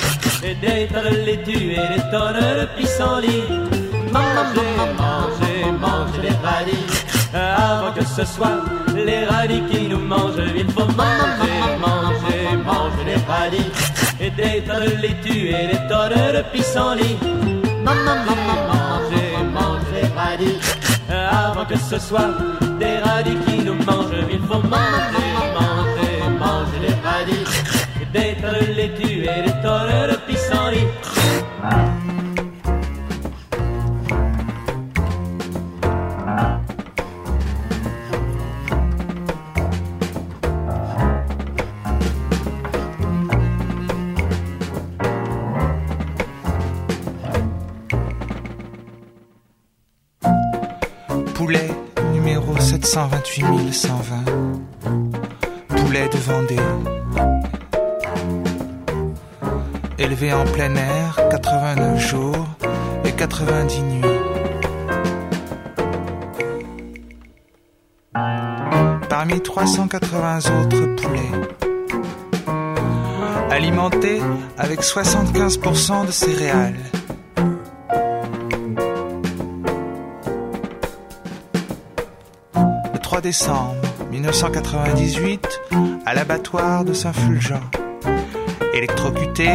Et 0.43 0.55
des 0.55 0.87
tas 0.89 1.03
de 1.03 1.17
laitue 1.27 1.73
et 1.73 1.89
des 1.95 2.03
tonnes 2.11 2.41
de 2.61 2.67
pissenlit. 2.77 3.45
Manger, 4.11 4.73
manger, 4.99 5.73
manger 5.79 6.23
les 6.23 6.37
radis. 6.47 6.87
Avant 7.35 7.93
que 7.93 8.05
ce 8.05 8.25
soit 8.25 8.65
les 8.95 9.25
radis 9.27 9.63
qui 9.71 9.89
nous 9.89 9.99
mangent, 9.99 10.51
il 10.57 10.71
faut 10.73 10.87
manger, 11.03 11.59
manger, 11.79 12.57
manger 12.65 13.05
les 13.07 13.21
radis. 13.31 13.71
Et 14.21 14.31
des 14.31 14.63
tas 14.67 14.81
de 14.81 14.97
laitue 15.03 15.49
et 15.49 15.67
des 15.73 15.89
tonnes 15.89 16.33
de 16.35 16.43
pissenlit. 16.53 17.19
Manger, 17.85 18.41
manger, 18.73 19.29
manger 19.53 20.01
les 20.03 20.09
radis. 20.19 20.59
Avant 21.11 21.67
que 21.67 21.77
ce 21.77 21.99
soit 21.99 22.31
des 22.79 22.99
radis 22.99 23.37
qui 23.47 23.50
mangent, 23.91 24.27
il 24.31 24.41
faut 24.41 24.63
manger, 24.63 25.31
manger, 25.59 26.13
manger 26.39 26.79
les 26.83 26.95
radis. 27.05 27.45
De 28.13 28.75
laitue 28.75 29.23
et 29.23 29.43
des 29.43 29.53
tonnes 29.63 30.09
de 30.11 30.17
pissenlit. 30.27 30.87
Poulet 51.35 51.80
728 52.83 53.73
120. 53.73 54.25
Poulet 55.69 56.09
de 56.09 56.17
Vendée. 56.17 56.57
Élevé 59.99 60.33
en 60.33 60.45
plein 60.45 60.75
air 60.75 61.17
89 61.31 61.99
jours 61.99 62.47
et 63.05 63.13
90 63.13 63.83
nuits. 63.83 64.01
Parmi 69.09 69.41
380 69.41 70.39
autres 70.39 70.97
poulets. 70.97 71.21
Alimenté 73.51 74.21
avec 74.57 74.81
75% 74.81 76.07
de 76.07 76.13
céréales. 76.13 76.77
Décembre 83.31 83.77
1998, 84.11 85.61
à 86.05 86.15
l'abattoir 86.15 86.85
de 86.85 86.93
Saint-Fulgent. 86.93 87.63
Électrocuté, 88.75 89.49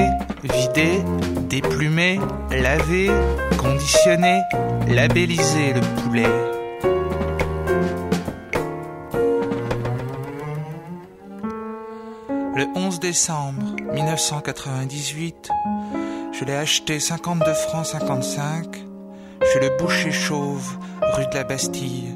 vidé, 0.43 1.03
déplumé, 1.49 2.21
lavé, 2.51 3.11
conditionné, 3.57 4.39
labellisé 4.87 5.73
le 5.73 5.81
poulet. 6.01 6.23
Le 12.55 12.65
11 12.77 13.01
décembre 13.01 13.75
1998, 13.93 15.49
je 16.31 16.45
l'ai 16.45 16.55
acheté 16.55 17.01
52 17.01 17.53
francs 17.53 17.87
55 17.87 18.85
chez 19.51 19.59
le 19.59 19.77
boucher 19.77 20.13
chauve 20.13 20.77
rue 21.17 21.27
de 21.27 21.35
la 21.35 21.43
Bastille. 21.43 22.14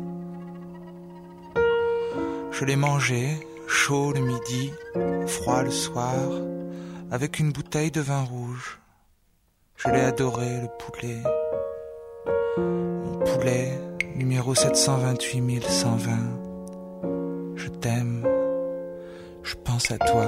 Je 2.60 2.66
l'ai 2.66 2.76
mangé, 2.76 3.40
chaud 3.70 4.12
le 4.12 4.20
midi, 4.20 4.74
froid 5.28 5.64
le 5.64 5.72
soir, 5.72 6.14
avec 7.10 7.40
une 7.40 7.54
bouteille 7.54 7.90
de 7.90 8.02
vin 8.02 8.22
rouge. 8.24 8.82
Je 9.78 9.88
l'ai 9.88 10.02
adoré, 10.02 10.60
le 10.64 10.68
poulet. 10.78 11.24
Mon 12.58 13.18
poulet, 13.20 13.80
numéro 14.14 14.54
728 14.56 15.64
120. 15.64 16.12
Je 17.56 17.70
t'aime, 17.70 18.28
je 19.42 19.56
pense 19.56 19.90
à 19.92 19.98
toi. 19.98 20.28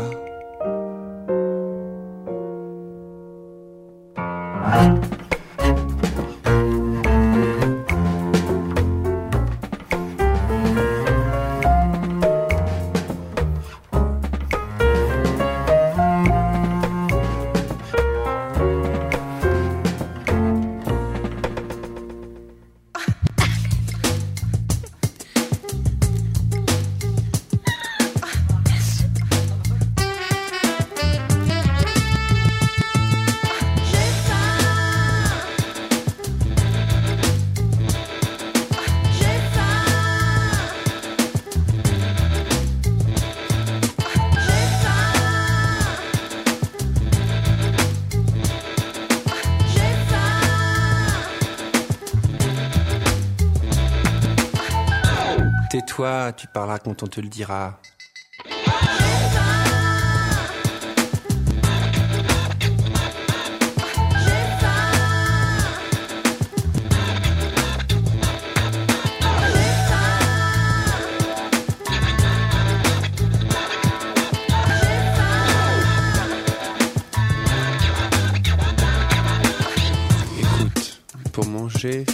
Tu 56.37 56.45
parleras 56.47 56.77
quand 56.77 57.01
on 57.01 57.07
te 57.07 57.19
le 57.19 57.27
dira. 57.27 57.79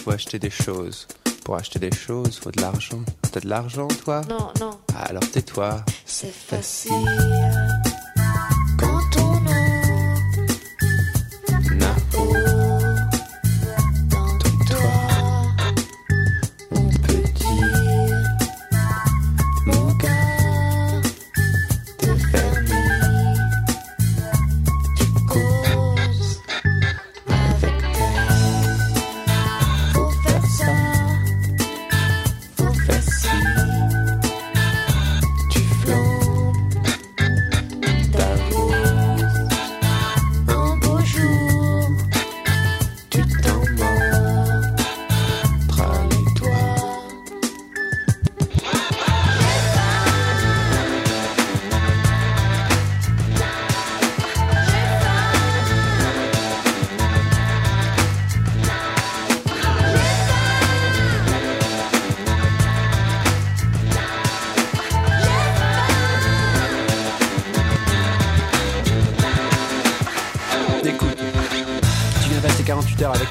Faut 0.06 0.12
acheter 0.12 0.40
des 0.40 0.50
choses. 0.50 1.08
Pour 1.48 1.56
acheter 1.56 1.80
des 1.80 1.96
choses, 1.96 2.40
faut 2.40 2.52
de 2.52 2.60
l'argent. 2.60 3.00
T'as 3.32 3.40
de 3.40 3.48
l'argent, 3.48 3.88
toi? 4.04 4.20
Non, 4.28 4.52
non, 4.60 4.72
Ah, 4.94 5.04
Alors 5.06 5.24
tais-toi. 5.32 5.78
c'est 6.06 6.28
facile. 6.30 6.92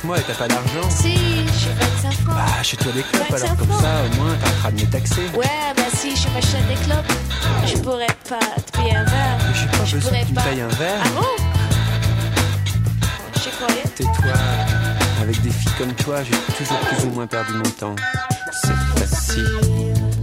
Moi 0.07 0.19
et 0.19 0.23
t'as 0.23 0.35
pas 0.35 0.49
d'argent 0.49 0.89
si, 0.89 1.15
j'ai 1.15 1.73
25 2.03 2.13
francs. 2.13 2.27
Bah, 2.27 2.45
achète-toi 2.61 2.93
des 2.93 3.03
clopes 3.03 3.29
25 3.29 3.45
alors, 3.45 3.57
comme 3.57 3.73
ça, 3.73 4.05
au 4.05 4.23
moins, 4.23 4.35
t'arrêteras 4.37 4.71
de 4.71 4.81
me 4.81 4.87
taxer. 4.87 5.23
Ouais, 5.37 5.47
bah 5.77 5.83
si 5.95 6.17
je 6.17 6.29
m'achète 6.29 6.67
des 6.69 6.75
clopes, 6.85 7.13
je 7.67 7.77
pourrais 7.79 8.07
pas 8.29 8.39
te 8.39 8.79
payer 8.79 8.95
un 8.95 9.05
verre. 9.05 9.39
Mais 9.39 9.55
j'ai 9.55 9.67
pas 9.67 9.85
Je 9.85 9.97
besoin 9.97 10.11
pourrais 10.11 10.23
que 10.23 10.27
tu 10.27 10.33
me 10.33 10.41
payes 10.41 10.61
un 10.61 10.69
verre. 10.69 11.03
Ah 11.05 11.09
bon? 11.15 11.27
J'y 13.43 13.51
croyais. 13.51 13.83
Tais-toi. 13.97 14.33
Avec 15.23 15.43
des 15.43 15.51
filles 15.51 15.73
comme 15.79 15.93
toi, 15.95 16.23
j'ai 16.23 16.55
toujours 16.57 16.79
plus 16.79 17.05
ou 17.07 17.11
moins 17.11 17.27
perdu 17.27 17.53
mon 17.55 17.71
temps. 17.71 17.97
C'est 18.63 19.01
facile. 19.01 20.16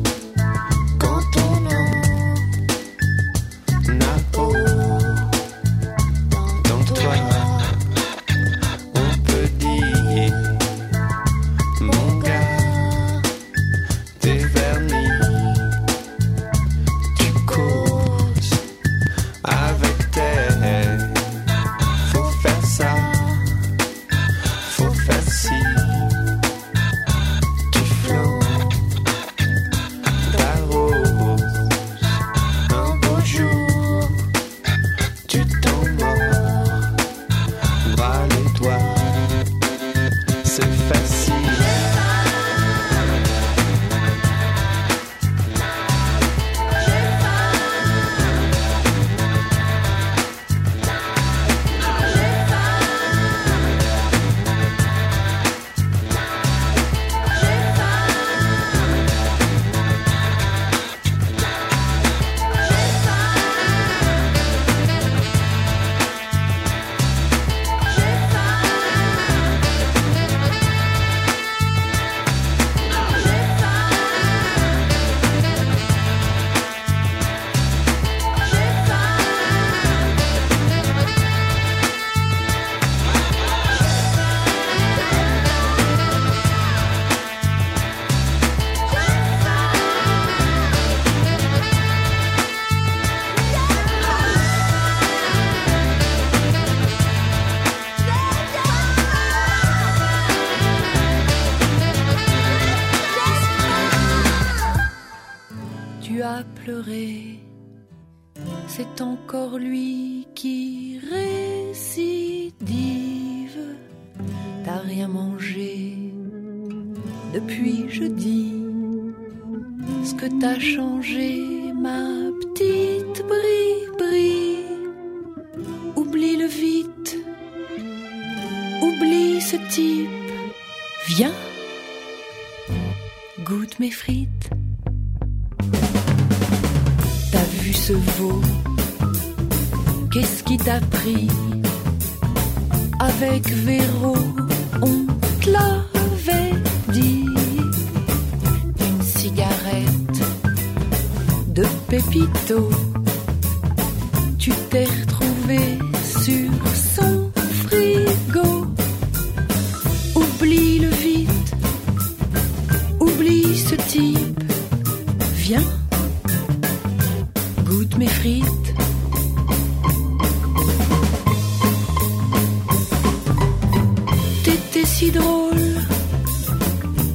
drôle, 175.13 175.75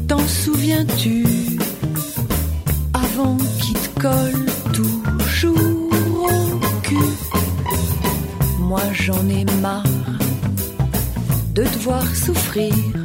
t'en 0.07 0.27
souviens-tu 0.27 1.25
Avant 2.95 3.37
qu'il 3.61 3.75
te 3.75 4.01
colle 4.01 4.47
toujours 4.73 5.91
au 6.23 6.81
cul? 6.83 6.97
Moi 8.61 8.83
j'en 8.93 9.29
ai 9.29 9.45
marre 9.61 9.85
de 11.55 11.65
te 11.65 11.79
voir 11.79 12.05
souffrir. 12.15 12.98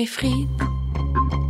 mes 0.00 0.06
frites. 0.06 1.49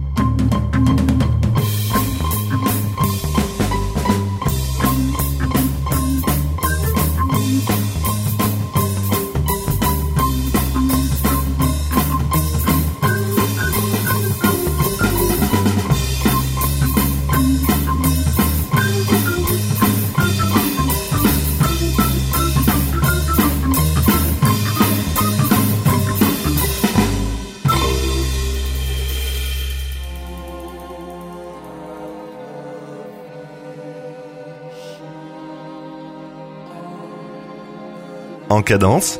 cadence. 38.62 39.18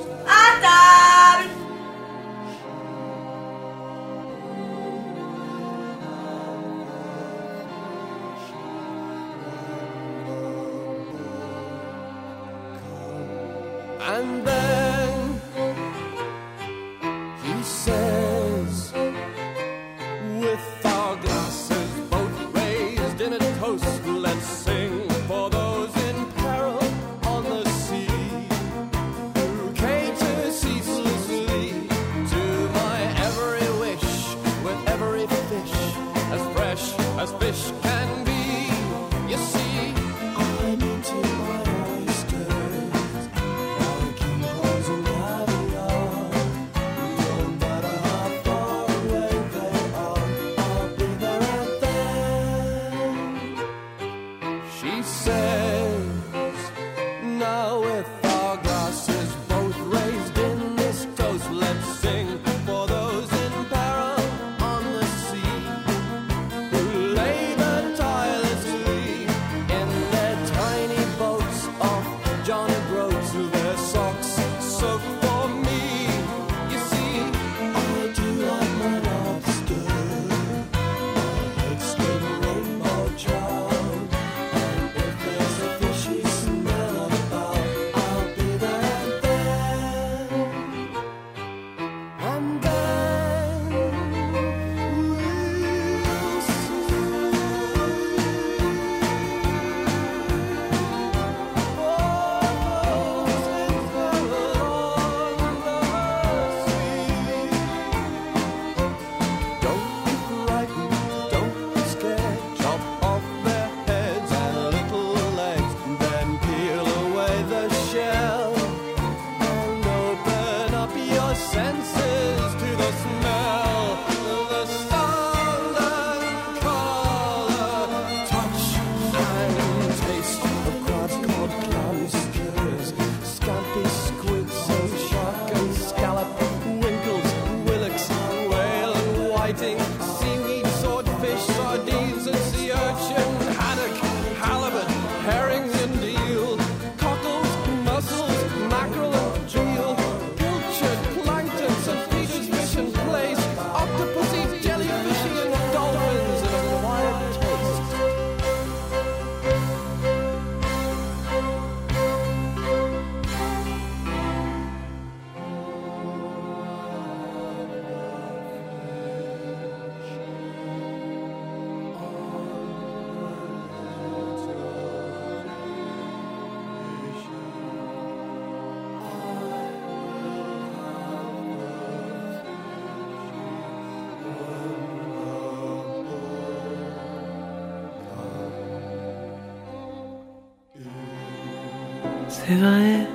C'est 192.50 192.56
vrai, 192.56 193.06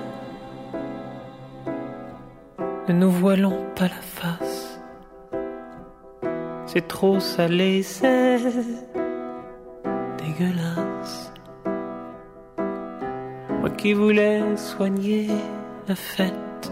ne 2.87 2.93
nous 2.93 3.11
voilons 3.11 3.65
pas 3.75 3.89
la 3.89 4.01
face. 4.01 4.79
C'est 6.67 6.87
trop 6.87 7.19
salé, 7.19 7.83
c'est 7.83 8.39
dégueulasse. 10.19 11.33
Moi 13.59 13.71
qui 13.71 13.91
voulais 13.91 14.55
soigner 14.55 15.27
la 15.89 15.95
fête. 15.95 16.71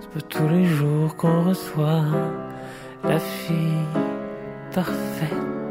C'est 0.00 0.10
pas 0.10 0.26
tous 0.26 0.48
les 0.48 0.64
jours 0.64 1.14
qu'on 1.16 1.42
reçoit 1.42 2.06
la 3.04 3.18
fille 3.18 3.84
parfaite. 4.74 5.65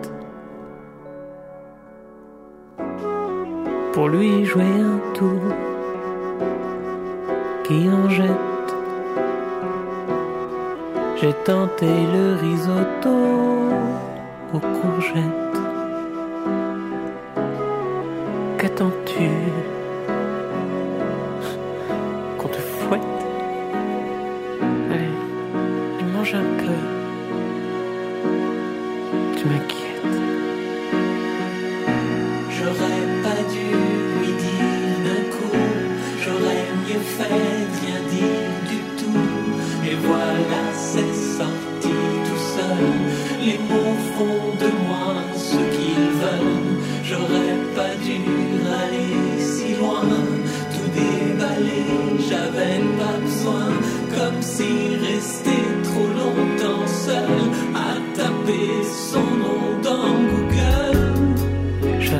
Pour 3.96 4.10
lui 4.10 4.44
jouer 4.44 4.62
un 4.62 5.00
tour 5.14 5.40
qui 7.64 7.90
en 7.90 8.10
jette. 8.10 8.76
J'ai 11.16 11.32
tenté 11.46 11.88
le 11.88 12.36
risotto 12.36 13.16
aux 14.54 14.60
courgettes. 14.60 15.45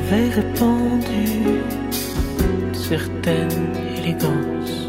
J'avais 0.08 0.30
répandu 0.30 1.62
certaine 2.74 3.76
élégance. 3.98 4.88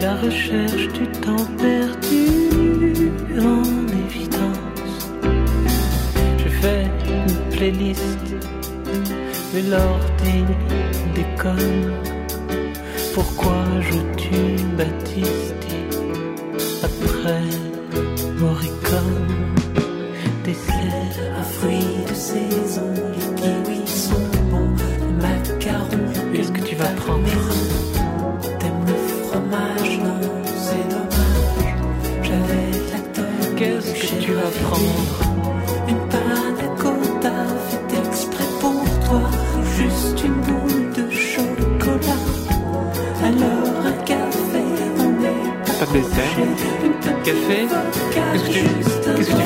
La 0.00 0.16
recherche 0.16 0.88
du 0.88 1.06
temps 1.20 1.46
perdu 1.56 3.08
en 3.40 3.62
évidence. 4.06 5.08
J'ai 6.38 6.50
fait 6.50 6.90
une 7.08 7.56
playlist 7.56 8.26
de 9.54 9.70
l'ordi 9.70 10.44
déconne. 11.14 11.92
Pourquoi 13.14 13.64
joues-tu 13.80 14.64
Battisti 14.76 15.76
après 16.82 17.61
Café. 47.24 47.68
Qu'est-ce 48.12 48.44
que 48.44 48.52
tu, 48.52 48.64
qu'est-ce 49.16 49.30
que 49.30 49.36
tu 49.36 49.41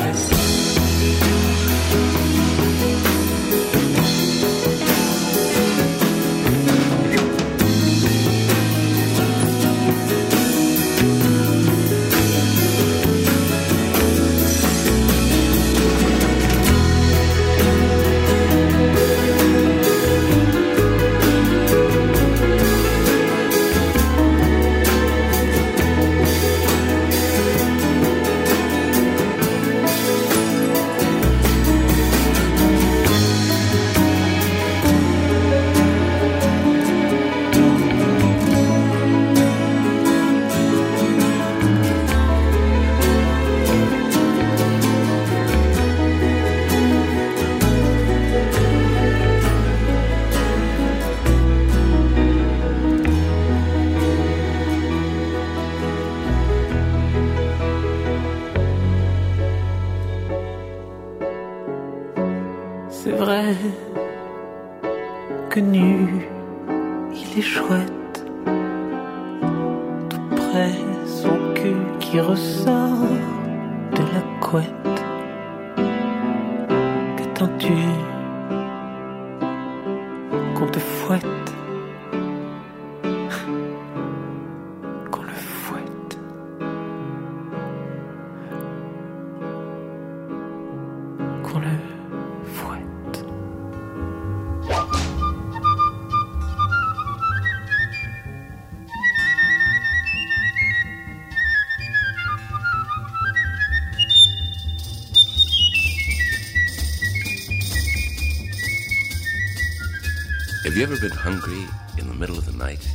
you 110.77 110.83
ever 110.83 110.99
been 110.99 111.09
hungry 111.09 111.65
in 111.97 112.07
the 112.07 112.13
middle 112.13 112.37
of 112.37 112.45
the 112.45 112.55
night? 112.55 112.87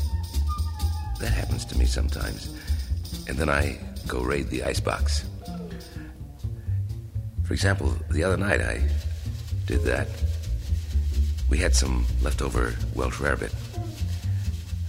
That 1.18 1.32
happens 1.32 1.64
to 1.64 1.76
me 1.76 1.84
sometimes. 1.84 2.48
And 3.26 3.36
then 3.36 3.50
I 3.50 3.76
go 4.06 4.22
raid 4.22 4.50
the 4.50 4.62
icebox. 4.62 5.24
For 7.42 7.52
example, 7.52 7.92
the 8.08 8.22
other 8.22 8.36
night 8.36 8.60
I 8.60 8.88
did 9.66 9.82
that. 9.82 10.06
We 11.50 11.58
had 11.58 11.74
some 11.74 12.06
leftover 12.22 12.76
Welsh 12.94 13.16
rarebit. 13.16 13.52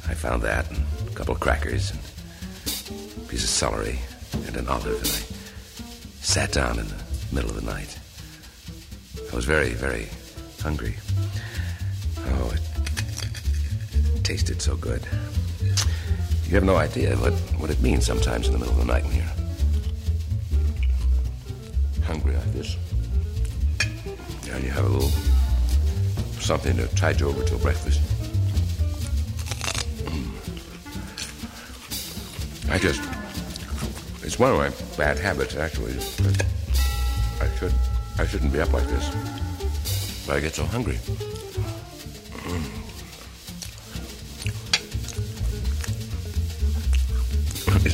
I 0.07 0.13
found 0.13 0.43
that 0.43 0.69
and 0.69 0.85
a 1.07 1.15
couple 1.15 1.33
of 1.33 1.39
crackers 1.39 1.89
and 1.89 1.99
a 3.25 3.27
piece 3.27 3.43
of 3.43 3.49
celery 3.49 3.97
and 4.45 4.55
an 4.55 4.67
olive, 4.67 5.01
and 5.01 5.07
I 5.07 6.21
sat 6.21 6.51
down 6.51 6.77
in 6.77 6.87
the 6.87 7.03
middle 7.31 7.49
of 7.49 7.55
the 7.55 7.65
night. 7.65 7.97
I 9.31 9.35
was 9.35 9.45
very, 9.45 9.69
very 9.69 10.09
hungry. 10.61 10.93
Tasted 14.33 14.59
so 14.59 14.75
good. 14.75 14.99
You 16.45 16.55
have 16.55 16.63
no 16.63 16.75
idea 16.75 17.15
what, 17.17 17.33
what 17.61 17.69
it 17.69 17.79
means 17.81 18.03
sometimes 18.03 18.47
in 18.47 18.53
the 18.53 18.57
middle 18.57 18.73
of 18.73 18.79
the 18.79 18.85
night 18.91 19.03
when 19.05 19.17
you're 19.17 19.25
hungry 22.03 22.35
like 22.35 22.51
this. 22.51 22.75
And 24.49 24.63
you 24.63 24.71
have 24.71 24.85
a 24.85 24.89
little 24.89 25.11
something 26.41 26.75
to 26.77 26.87
tide 26.95 27.19
you 27.19 27.27
over 27.27 27.43
till 27.43 27.59
breakfast. 27.59 28.01
Mm. 30.01 30.31
I 32.71 32.79
just, 32.79 33.03
it's 34.23 34.39
one 34.39 34.51
of 34.51 34.57
my 34.57 34.71
bad 34.97 35.19
habits 35.19 35.55
actually. 35.55 35.93
I 37.39 37.55
should, 37.57 37.73
I 38.17 38.25
shouldn't 38.25 38.51
be 38.51 38.61
up 38.61 38.73
like 38.73 38.87
this. 38.87 40.25
But 40.25 40.37
I 40.37 40.39
get 40.39 40.55
so 40.55 40.65
hungry. 40.65 40.97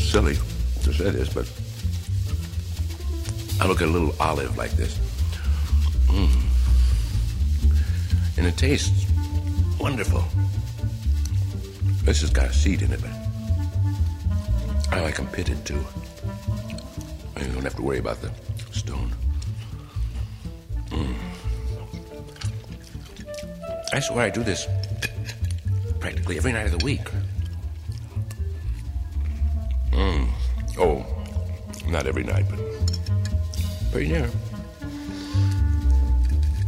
Silly 0.09 0.35
to 0.81 0.91
say 0.91 1.11
this, 1.11 1.31
but 1.31 1.47
I 3.61 3.67
look 3.67 3.79
at 3.83 3.87
a 3.87 3.91
little 3.91 4.15
olive 4.19 4.57
like 4.57 4.71
this. 4.71 4.97
Mm. 6.07 6.41
And 8.37 8.47
it 8.47 8.57
tastes 8.57 9.05
wonderful. 9.79 10.23
This 12.05 12.21
has 12.21 12.31
got 12.31 12.49
a 12.49 12.53
seed 12.53 12.81
in 12.81 12.91
it, 12.91 12.99
but 13.01 13.11
I 14.91 15.01
like 15.01 15.17
them 15.17 15.27
pitted 15.27 15.63
too. 15.63 15.85
And 17.35 17.45
you 17.45 17.53
don't 17.53 17.63
have 17.63 17.75
to 17.75 17.83
worry 17.83 17.99
about 17.99 18.19
the 18.19 18.31
stone. 18.71 19.11
Mm. 20.87 21.13
I 23.93 23.99
swear 23.99 24.25
I 24.25 24.29
do 24.31 24.41
this 24.41 24.67
practically 25.99 26.37
every 26.37 26.51
night 26.51 26.65
of 26.65 26.79
the 26.79 26.83
week. 26.83 27.07
Not 31.99 32.07
every 32.07 32.23
night, 32.23 32.45
but 32.49 32.57
pretty 33.91 34.07
near. 34.07 34.29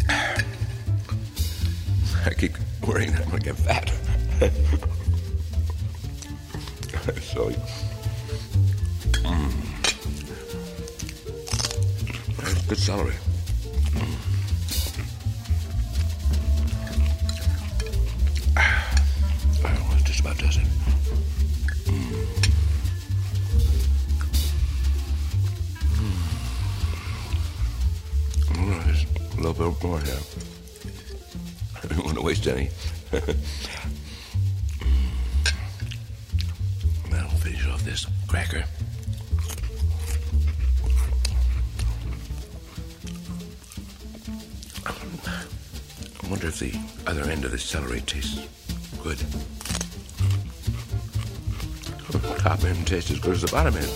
I 2.26 2.34
keep 2.34 2.52
worrying 2.86 3.14
that 3.14 3.22
I'm 3.22 3.30
gonna 3.30 3.40
get 3.40 3.56
fat. 3.56 3.90
so, 7.22 7.50
mm. 9.24 9.52
Good 12.68 12.78
celery. 12.78 13.16
Any. 32.48 32.70
That'll 37.10 37.30
finish 37.40 37.68
off 37.68 37.84
this 37.84 38.06
cracker. 38.28 38.64
I 44.86 46.28
wonder 46.30 46.48
if 46.48 46.60
the 46.60 46.74
other 47.08 47.24
end 47.30 47.46
of 47.46 47.52
the 47.52 47.58
celery 47.58 48.02
tastes 48.02 48.48
good. 49.04 49.18
The 52.10 52.36
top 52.40 52.64
end 52.64 52.88
tastes 52.88 53.12
as 53.12 53.20
good 53.20 53.34
as 53.34 53.42
the 53.42 53.52
bottom 53.52 53.76
end. 53.76 53.86
I 53.86 53.92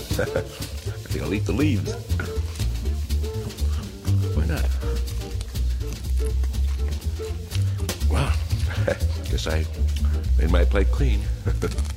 think 1.08 1.24
I'll 1.24 1.34
eat 1.34 1.46
the 1.46 1.52
leaves. 1.52 2.35
Guess 9.36 9.46
I 9.48 9.66
made 10.38 10.50
my 10.50 10.64
plate 10.64 10.90
clean. 10.90 11.20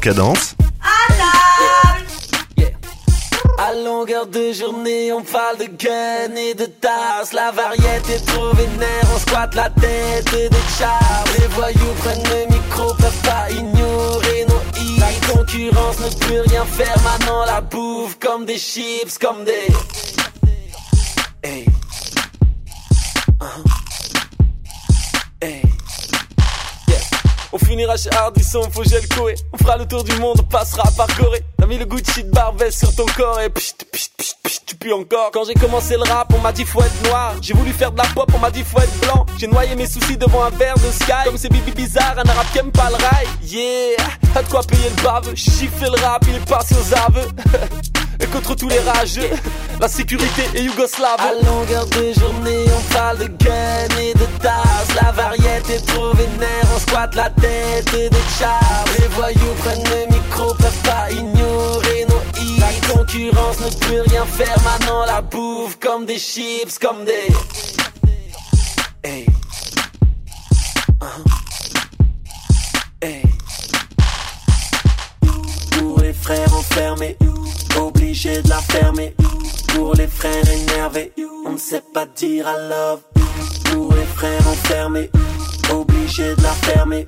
cadence. 0.00 0.56
À 3.58 3.74
longueur 3.74 4.26
de 4.26 4.52
journée, 4.52 5.12
on 5.12 5.22
parle 5.22 5.58
de 5.58 5.64
gun 5.64 6.34
et 6.34 6.54
de 6.54 6.64
tasse. 6.64 7.32
La 7.34 7.50
variété 7.50 8.14
est 8.14 8.26
trop 8.26 8.50
vénère, 8.54 9.04
on 9.14 9.18
squatte 9.18 9.54
la 9.54 9.68
tête 9.68 10.32
des 10.32 10.66
chars. 10.78 11.24
Les 11.38 11.46
voyous 11.48 11.94
prennent 11.98 12.22
le 12.24 12.54
micro, 12.54 12.94
peuvent 12.94 13.22
pas 13.22 13.50
ignorer 13.50 14.46
nos 14.48 14.80
hits. 14.80 15.00
La 15.00 15.32
concurrence 15.32 15.98
ne 16.00 16.26
peut 16.26 16.42
rien 16.48 16.64
faire, 16.64 16.96
maintenant 17.04 17.44
la 17.44 17.60
bouffe 17.60 18.18
comme 18.18 18.46
des 18.46 18.58
chips, 18.58 19.18
comme 19.18 19.44
des. 19.44 19.68
On 27.52 27.58
finira 27.58 27.96
chez 27.96 28.10
Hardisson, 28.12 28.62
gel 28.84 29.08
Koé. 29.08 29.34
On 29.52 29.58
fera 29.58 29.76
le 29.76 29.84
tour 29.86 30.04
du 30.04 30.14
monde, 30.18 30.38
on 30.40 30.44
passera 30.44 30.84
par 30.96 31.08
Corée. 31.16 31.42
T'as 31.58 31.66
mis 31.66 31.78
le 31.78 31.84
Gucci 31.84 32.22
de 32.22 32.30
Barbès 32.30 32.76
sur 32.76 32.94
ton 32.94 33.06
corps 33.06 33.40
et 33.40 33.50
pchit, 33.50 33.74
pchit, 33.90 34.10
pchit, 34.16 34.34
pchit, 34.42 34.69
tu 34.80 34.88
pues 34.88 34.92
encore. 34.94 35.30
Quand 35.32 35.44
j'ai 35.44 35.54
commencé 35.54 35.94
le 35.94 36.10
rap, 36.10 36.32
on 36.34 36.38
m'a 36.38 36.52
dit 36.52 36.64
faut 36.64 36.80
être 36.80 37.02
noir. 37.04 37.34
J'ai 37.42 37.54
voulu 37.54 37.72
faire 37.72 37.92
de 37.92 37.98
la 37.98 38.04
pop, 38.14 38.30
on 38.34 38.38
m'a 38.38 38.50
dit 38.50 38.64
faut 38.64 38.78
être 38.78 39.00
blanc. 39.00 39.26
J'ai 39.36 39.46
noyé 39.46 39.74
mes 39.76 39.86
soucis 39.86 40.16
devant 40.16 40.42
un 40.42 40.50
verre 40.50 40.76
de 40.76 40.90
sky. 40.90 41.24
Comme 41.24 41.36
c'est 41.36 41.50
bibi 41.50 41.72
bizarre, 41.72 42.14
un 42.16 42.28
arabe 42.28 42.46
qui 42.52 42.58
aime 42.58 42.70
pas 42.70 42.88
le 42.88 42.96
rail. 42.96 43.26
Yeah, 43.42 43.96
t'as 44.32 44.42
de 44.42 44.48
quoi 44.48 44.62
payer 44.62 44.88
le 44.88 45.02
bave. 45.02 45.34
Fait 45.34 45.86
le 45.86 46.02
rap, 46.02 46.24
il 46.28 46.36
est 46.36 46.50
aux 46.50 46.94
aveux. 47.06 47.28
Et 48.20 48.26
contre 48.26 48.54
tous 48.54 48.68
les 48.68 48.78
rageux, 48.80 49.30
la 49.80 49.88
sécurité 49.88 50.42
est 50.54 50.62
yougoslave. 50.62 51.20
À 51.20 51.32
longueur 51.44 51.86
de 51.86 52.12
journée, 52.12 52.64
on 52.68 52.92
parle 52.92 53.18
de 53.18 53.24
gun 53.24 53.98
et 53.98 54.12
de 54.12 54.26
tasse. 54.42 54.94
La 55.02 55.10
variété 55.12 55.74
est 55.74 55.86
trop 55.86 56.12
vénère, 56.12 56.66
on 56.74 56.78
squatte 56.78 57.14
la 57.14 57.30
tête 57.30 57.90
des 57.92 58.10
chars. 58.38 58.84
Les 58.98 59.08
voyous 59.08 59.54
prennent 59.60 59.84
le 59.84 60.14
micro, 60.14 60.54
peuvent 60.54 60.82
pas 60.82 61.10
ignorer 61.10 62.06
concurrence 62.92 63.60
ne 63.60 63.70
peut 63.86 64.02
rien 64.08 64.24
faire, 64.24 64.56
maintenant 64.64 65.04
la 65.06 65.22
bouffe 65.22 65.78
comme 65.78 66.06
des 66.06 66.18
chips, 66.18 66.78
comme 66.78 67.04
des. 67.04 67.28
Hey. 69.02 69.26
Uh-huh. 71.00 71.24
Hey. 73.02 73.22
Pour 75.78 76.00
les 76.00 76.12
frères 76.12 76.54
enfermés, 76.54 77.16
obligé 77.78 78.42
de 78.42 78.48
la 78.48 78.60
fermer. 78.60 79.14
Pour 79.74 79.94
les 79.94 80.08
frères 80.08 80.48
énervés, 80.50 81.12
on 81.46 81.52
ne 81.52 81.58
sait 81.58 81.82
pas 81.94 82.06
dire 82.06 82.46
I 82.46 82.68
love. 82.68 83.00
Pour 83.70 83.92
les 83.94 84.04
frères 84.04 84.46
enfermés, 84.48 85.10
obligé 85.72 86.34
de 86.34 86.42
la 86.42 86.52
fermer. 86.52 87.06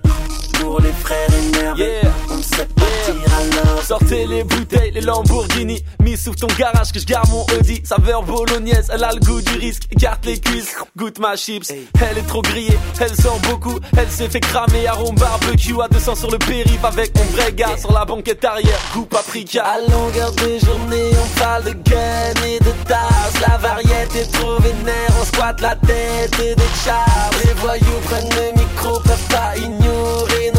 Pour 0.62 0.80
les 0.80 0.92
frères 0.92 1.28
énervés, 1.34 2.00
on 2.30 2.36
ne 2.36 2.42
sait 2.42 2.68
dire 2.76 3.16
I 3.26 3.50
love. 3.50 3.84
Sortez 3.84 4.26
les 4.26 4.44
bouteilles, 4.44 4.92
les 4.92 5.00
Lamborghini. 5.00 5.84
Mis 6.00 6.16
sous 6.16 6.34
ton 6.34 6.46
garage 6.56 6.92
que 6.92 7.00
je 7.00 7.04
garde 7.04 7.28
mon 7.30 7.44
Audi. 7.58 7.82
Saveur 7.84 8.22
bolognaise, 8.22 8.88
elle 8.92 9.02
a 9.02 9.12
le 9.12 9.18
goût 9.18 9.42
du 9.42 9.58
risque. 9.58 9.88
Écarte 9.90 10.24
les 10.24 10.38
cuisses, 10.38 10.76
goûte 10.96 11.18
ma 11.18 11.34
chips. 11.34 11.70
Elle 11.70 12.18
est 12.18 12.26
trop 12.28 12.42
grillée, 12.42 12.78
elle 13.00 13.14
sent 13.14 13.40
beaucoup. 13.50 13.78
Elle 13.96 14.08
s'est 14.08 14.28
fait 14.28 14.40
cramer 14.40 14.86
arôme 14.86 15.16
barbecue 15.16 15.74
à 15.82 15.88
200 15.88 16.14
sur 16.14 16.30
le 16.30 16.38
périph' 16.38 16.84
avec 16.84 17.16
mon 17.16 17.24
vrai 17.24 17.52
gars 17.52 17.76
sur 17.76 17.92
la 17.92 18.04
banquette 18.04 18.44
arrière. 18.44 18.78
Goût 18.94 19.06
paprika. 19.06 19.64
À 19.64 19.80
longueur 19.80 20.30
de 20.32 20.58
journée, 20.64 21.10
on 21.12 21.38
parle 21.40 21.64
de 21.64 21.72
gun 21.72 22.46
et 22.46 22.60
de 22.60 22.70
tasse. 22.86 23.40
La 23.40 23.56
variété 23.58 24.20
est 24.20 24.32
trop 24.32 24.60
vénère, 24.60 25.10
on 25.20 25.24
squatte 25.24 25.60
la 25.60 25.74
tête 25.74 26.38
des 26.38 26.54
chars. 26.84 27.30
Les 27.44 27.52
voyous 27.54 28.00
prennent 28.04 28.30
le 28.30 28.60
micro, 28.60 29.00
peuvent 29.00 29.28
pas 29.28 29.56
ignorer 29.56 30.51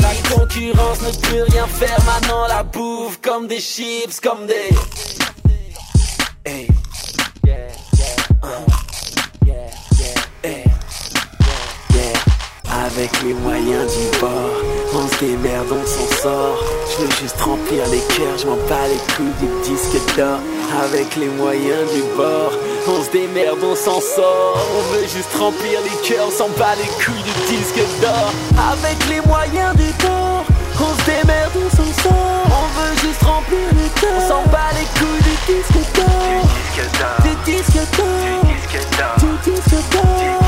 La 0.00 0.14
concurrence 0.34 1.00
ne 1.02 1.10
peut 1.28 1.44
rien 1.50 1.66
faire, 1.66 1.98
maintenant 2.04 2.46
la 2.48 2.62
bouffe 2.62 3.20
comme 3.20 3.46
des 3.46 3.60
chips, 3.60 4.20
comme 4.20 4.46
des. 4.46 4.70
Hey. 6.44 6.68
Uh. 7.46 8.78
Avec 12.98 13.22
les 13.22 13.34
moyens 13.34 13.92
du 13.96 14.18
bord, 14.18 14.50
on 14.94 15.06
se 15.08 15.20
démerde, 15.20 15.66
on 15.70 15.86
s'en 15.86 16.22
sort. 16.22 16.64
Je 16.90 17.04
veux 17.04 17.10
juste 17.20 17.40
remplir 17.40 17.86
les 17.88 18.00
cœurs, 18.16 18.38
je 18.38 18.46
m'en 18.46 18.56
bats 18.68 18.88
les 18.88 19.14
couilles 19.14 19.38
du 19.40 19.70
disque 19.70 20.16
d'or. 20.16 20.38
Avec 20.82 21.14
les 21.16 21.28
moyens 21.28 21.92
du 21.92 22.02
bord, 22.16 22.52
on 22.88 23.02
se 23.02 23.10
démerde, 23.10 23.58
on 23.62 23.74
s'en 23.74 24.00
sort. 24.00 24.58
On 24.76 24.92
veut 24.92 25.02
juste 25.02 25.32
remplir 25.38 25.80
les 25.82 26.08
cœurs, 26.08 26.26
on 26.28 26.30
s'en 26.30 26.48
bat 26.58 26.74
les 26.76 26.88
couilles 27.04 27.22
du 27.22 27.56
disque 27.56 27.80
d'or. 28.00 28.32
Avec 28.72 28.96
les 29.08 29.20
moyens 29.26 29.74
du 29.76 29.90
bord, 30.04 30.44
on 30.80 30.94
se 31.00 31.04
démerde, 31.04 31.52
on 31.56 31.70
s'en 31.76 32.02
sort. 32.02 32.46
On 32.46 32.80
veut 32.80 32.96
juste 33.02 33.22
remplir 33.22 33.68
les 33.72 34.00
cœurs, 34.00 34.10
on 34.16 34.28
s'en 34.28 34.50
bat 34.50 34.70
les 34.74 34.86
couilles 34.98 35.22
du 35.22 35.52
disque 35.52 35.94
d'or. 35.94 36.42
Du 37.22 37.52
disque 37.52 37.74
d'or. 37.96 38.42
Du 38.44 38.52
disque 38.52 38.96
d'or. 38.96 39.16
Du 39.18 39.50
disque 39.50 39.90
d'or. 39.92 40.47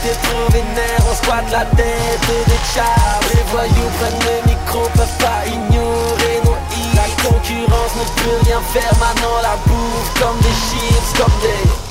Trop 0.00 0.50
vénère, 0.52 1.00
on 1.10 1.14
squatte 1.14 1.50
la 1.50 1.64
tête 1.76 2.46
des 2.46 2.60
chars. 2.72 3.20
Les 3.34 3.42
voyous 3.50 3.90
prennent 3.98 4.24
le 4.24 4.48
micro, 4.48 4.88
peuvent 4.94 5.18
pas 5.18 5.44
ignorer 5.46 6.40
nos 6.44 6.56
hits. 6.74 6.94
La 6.94 7.28
concurrence 7.28 7.94
ne 7.96 8.22
peut 8.22 8.38
rien 8.44 8.60
faire, 8.72 8.92
maintenant 9.00 9.42
la 9.42 9.56
bouffe 9.66 10.20
comme 10.20 10.38
des 10.38 10.48
chips, 10.48 11.18
comme 11.18 11.32
des. 11.42 11.87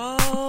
Oh. 0.00 0.47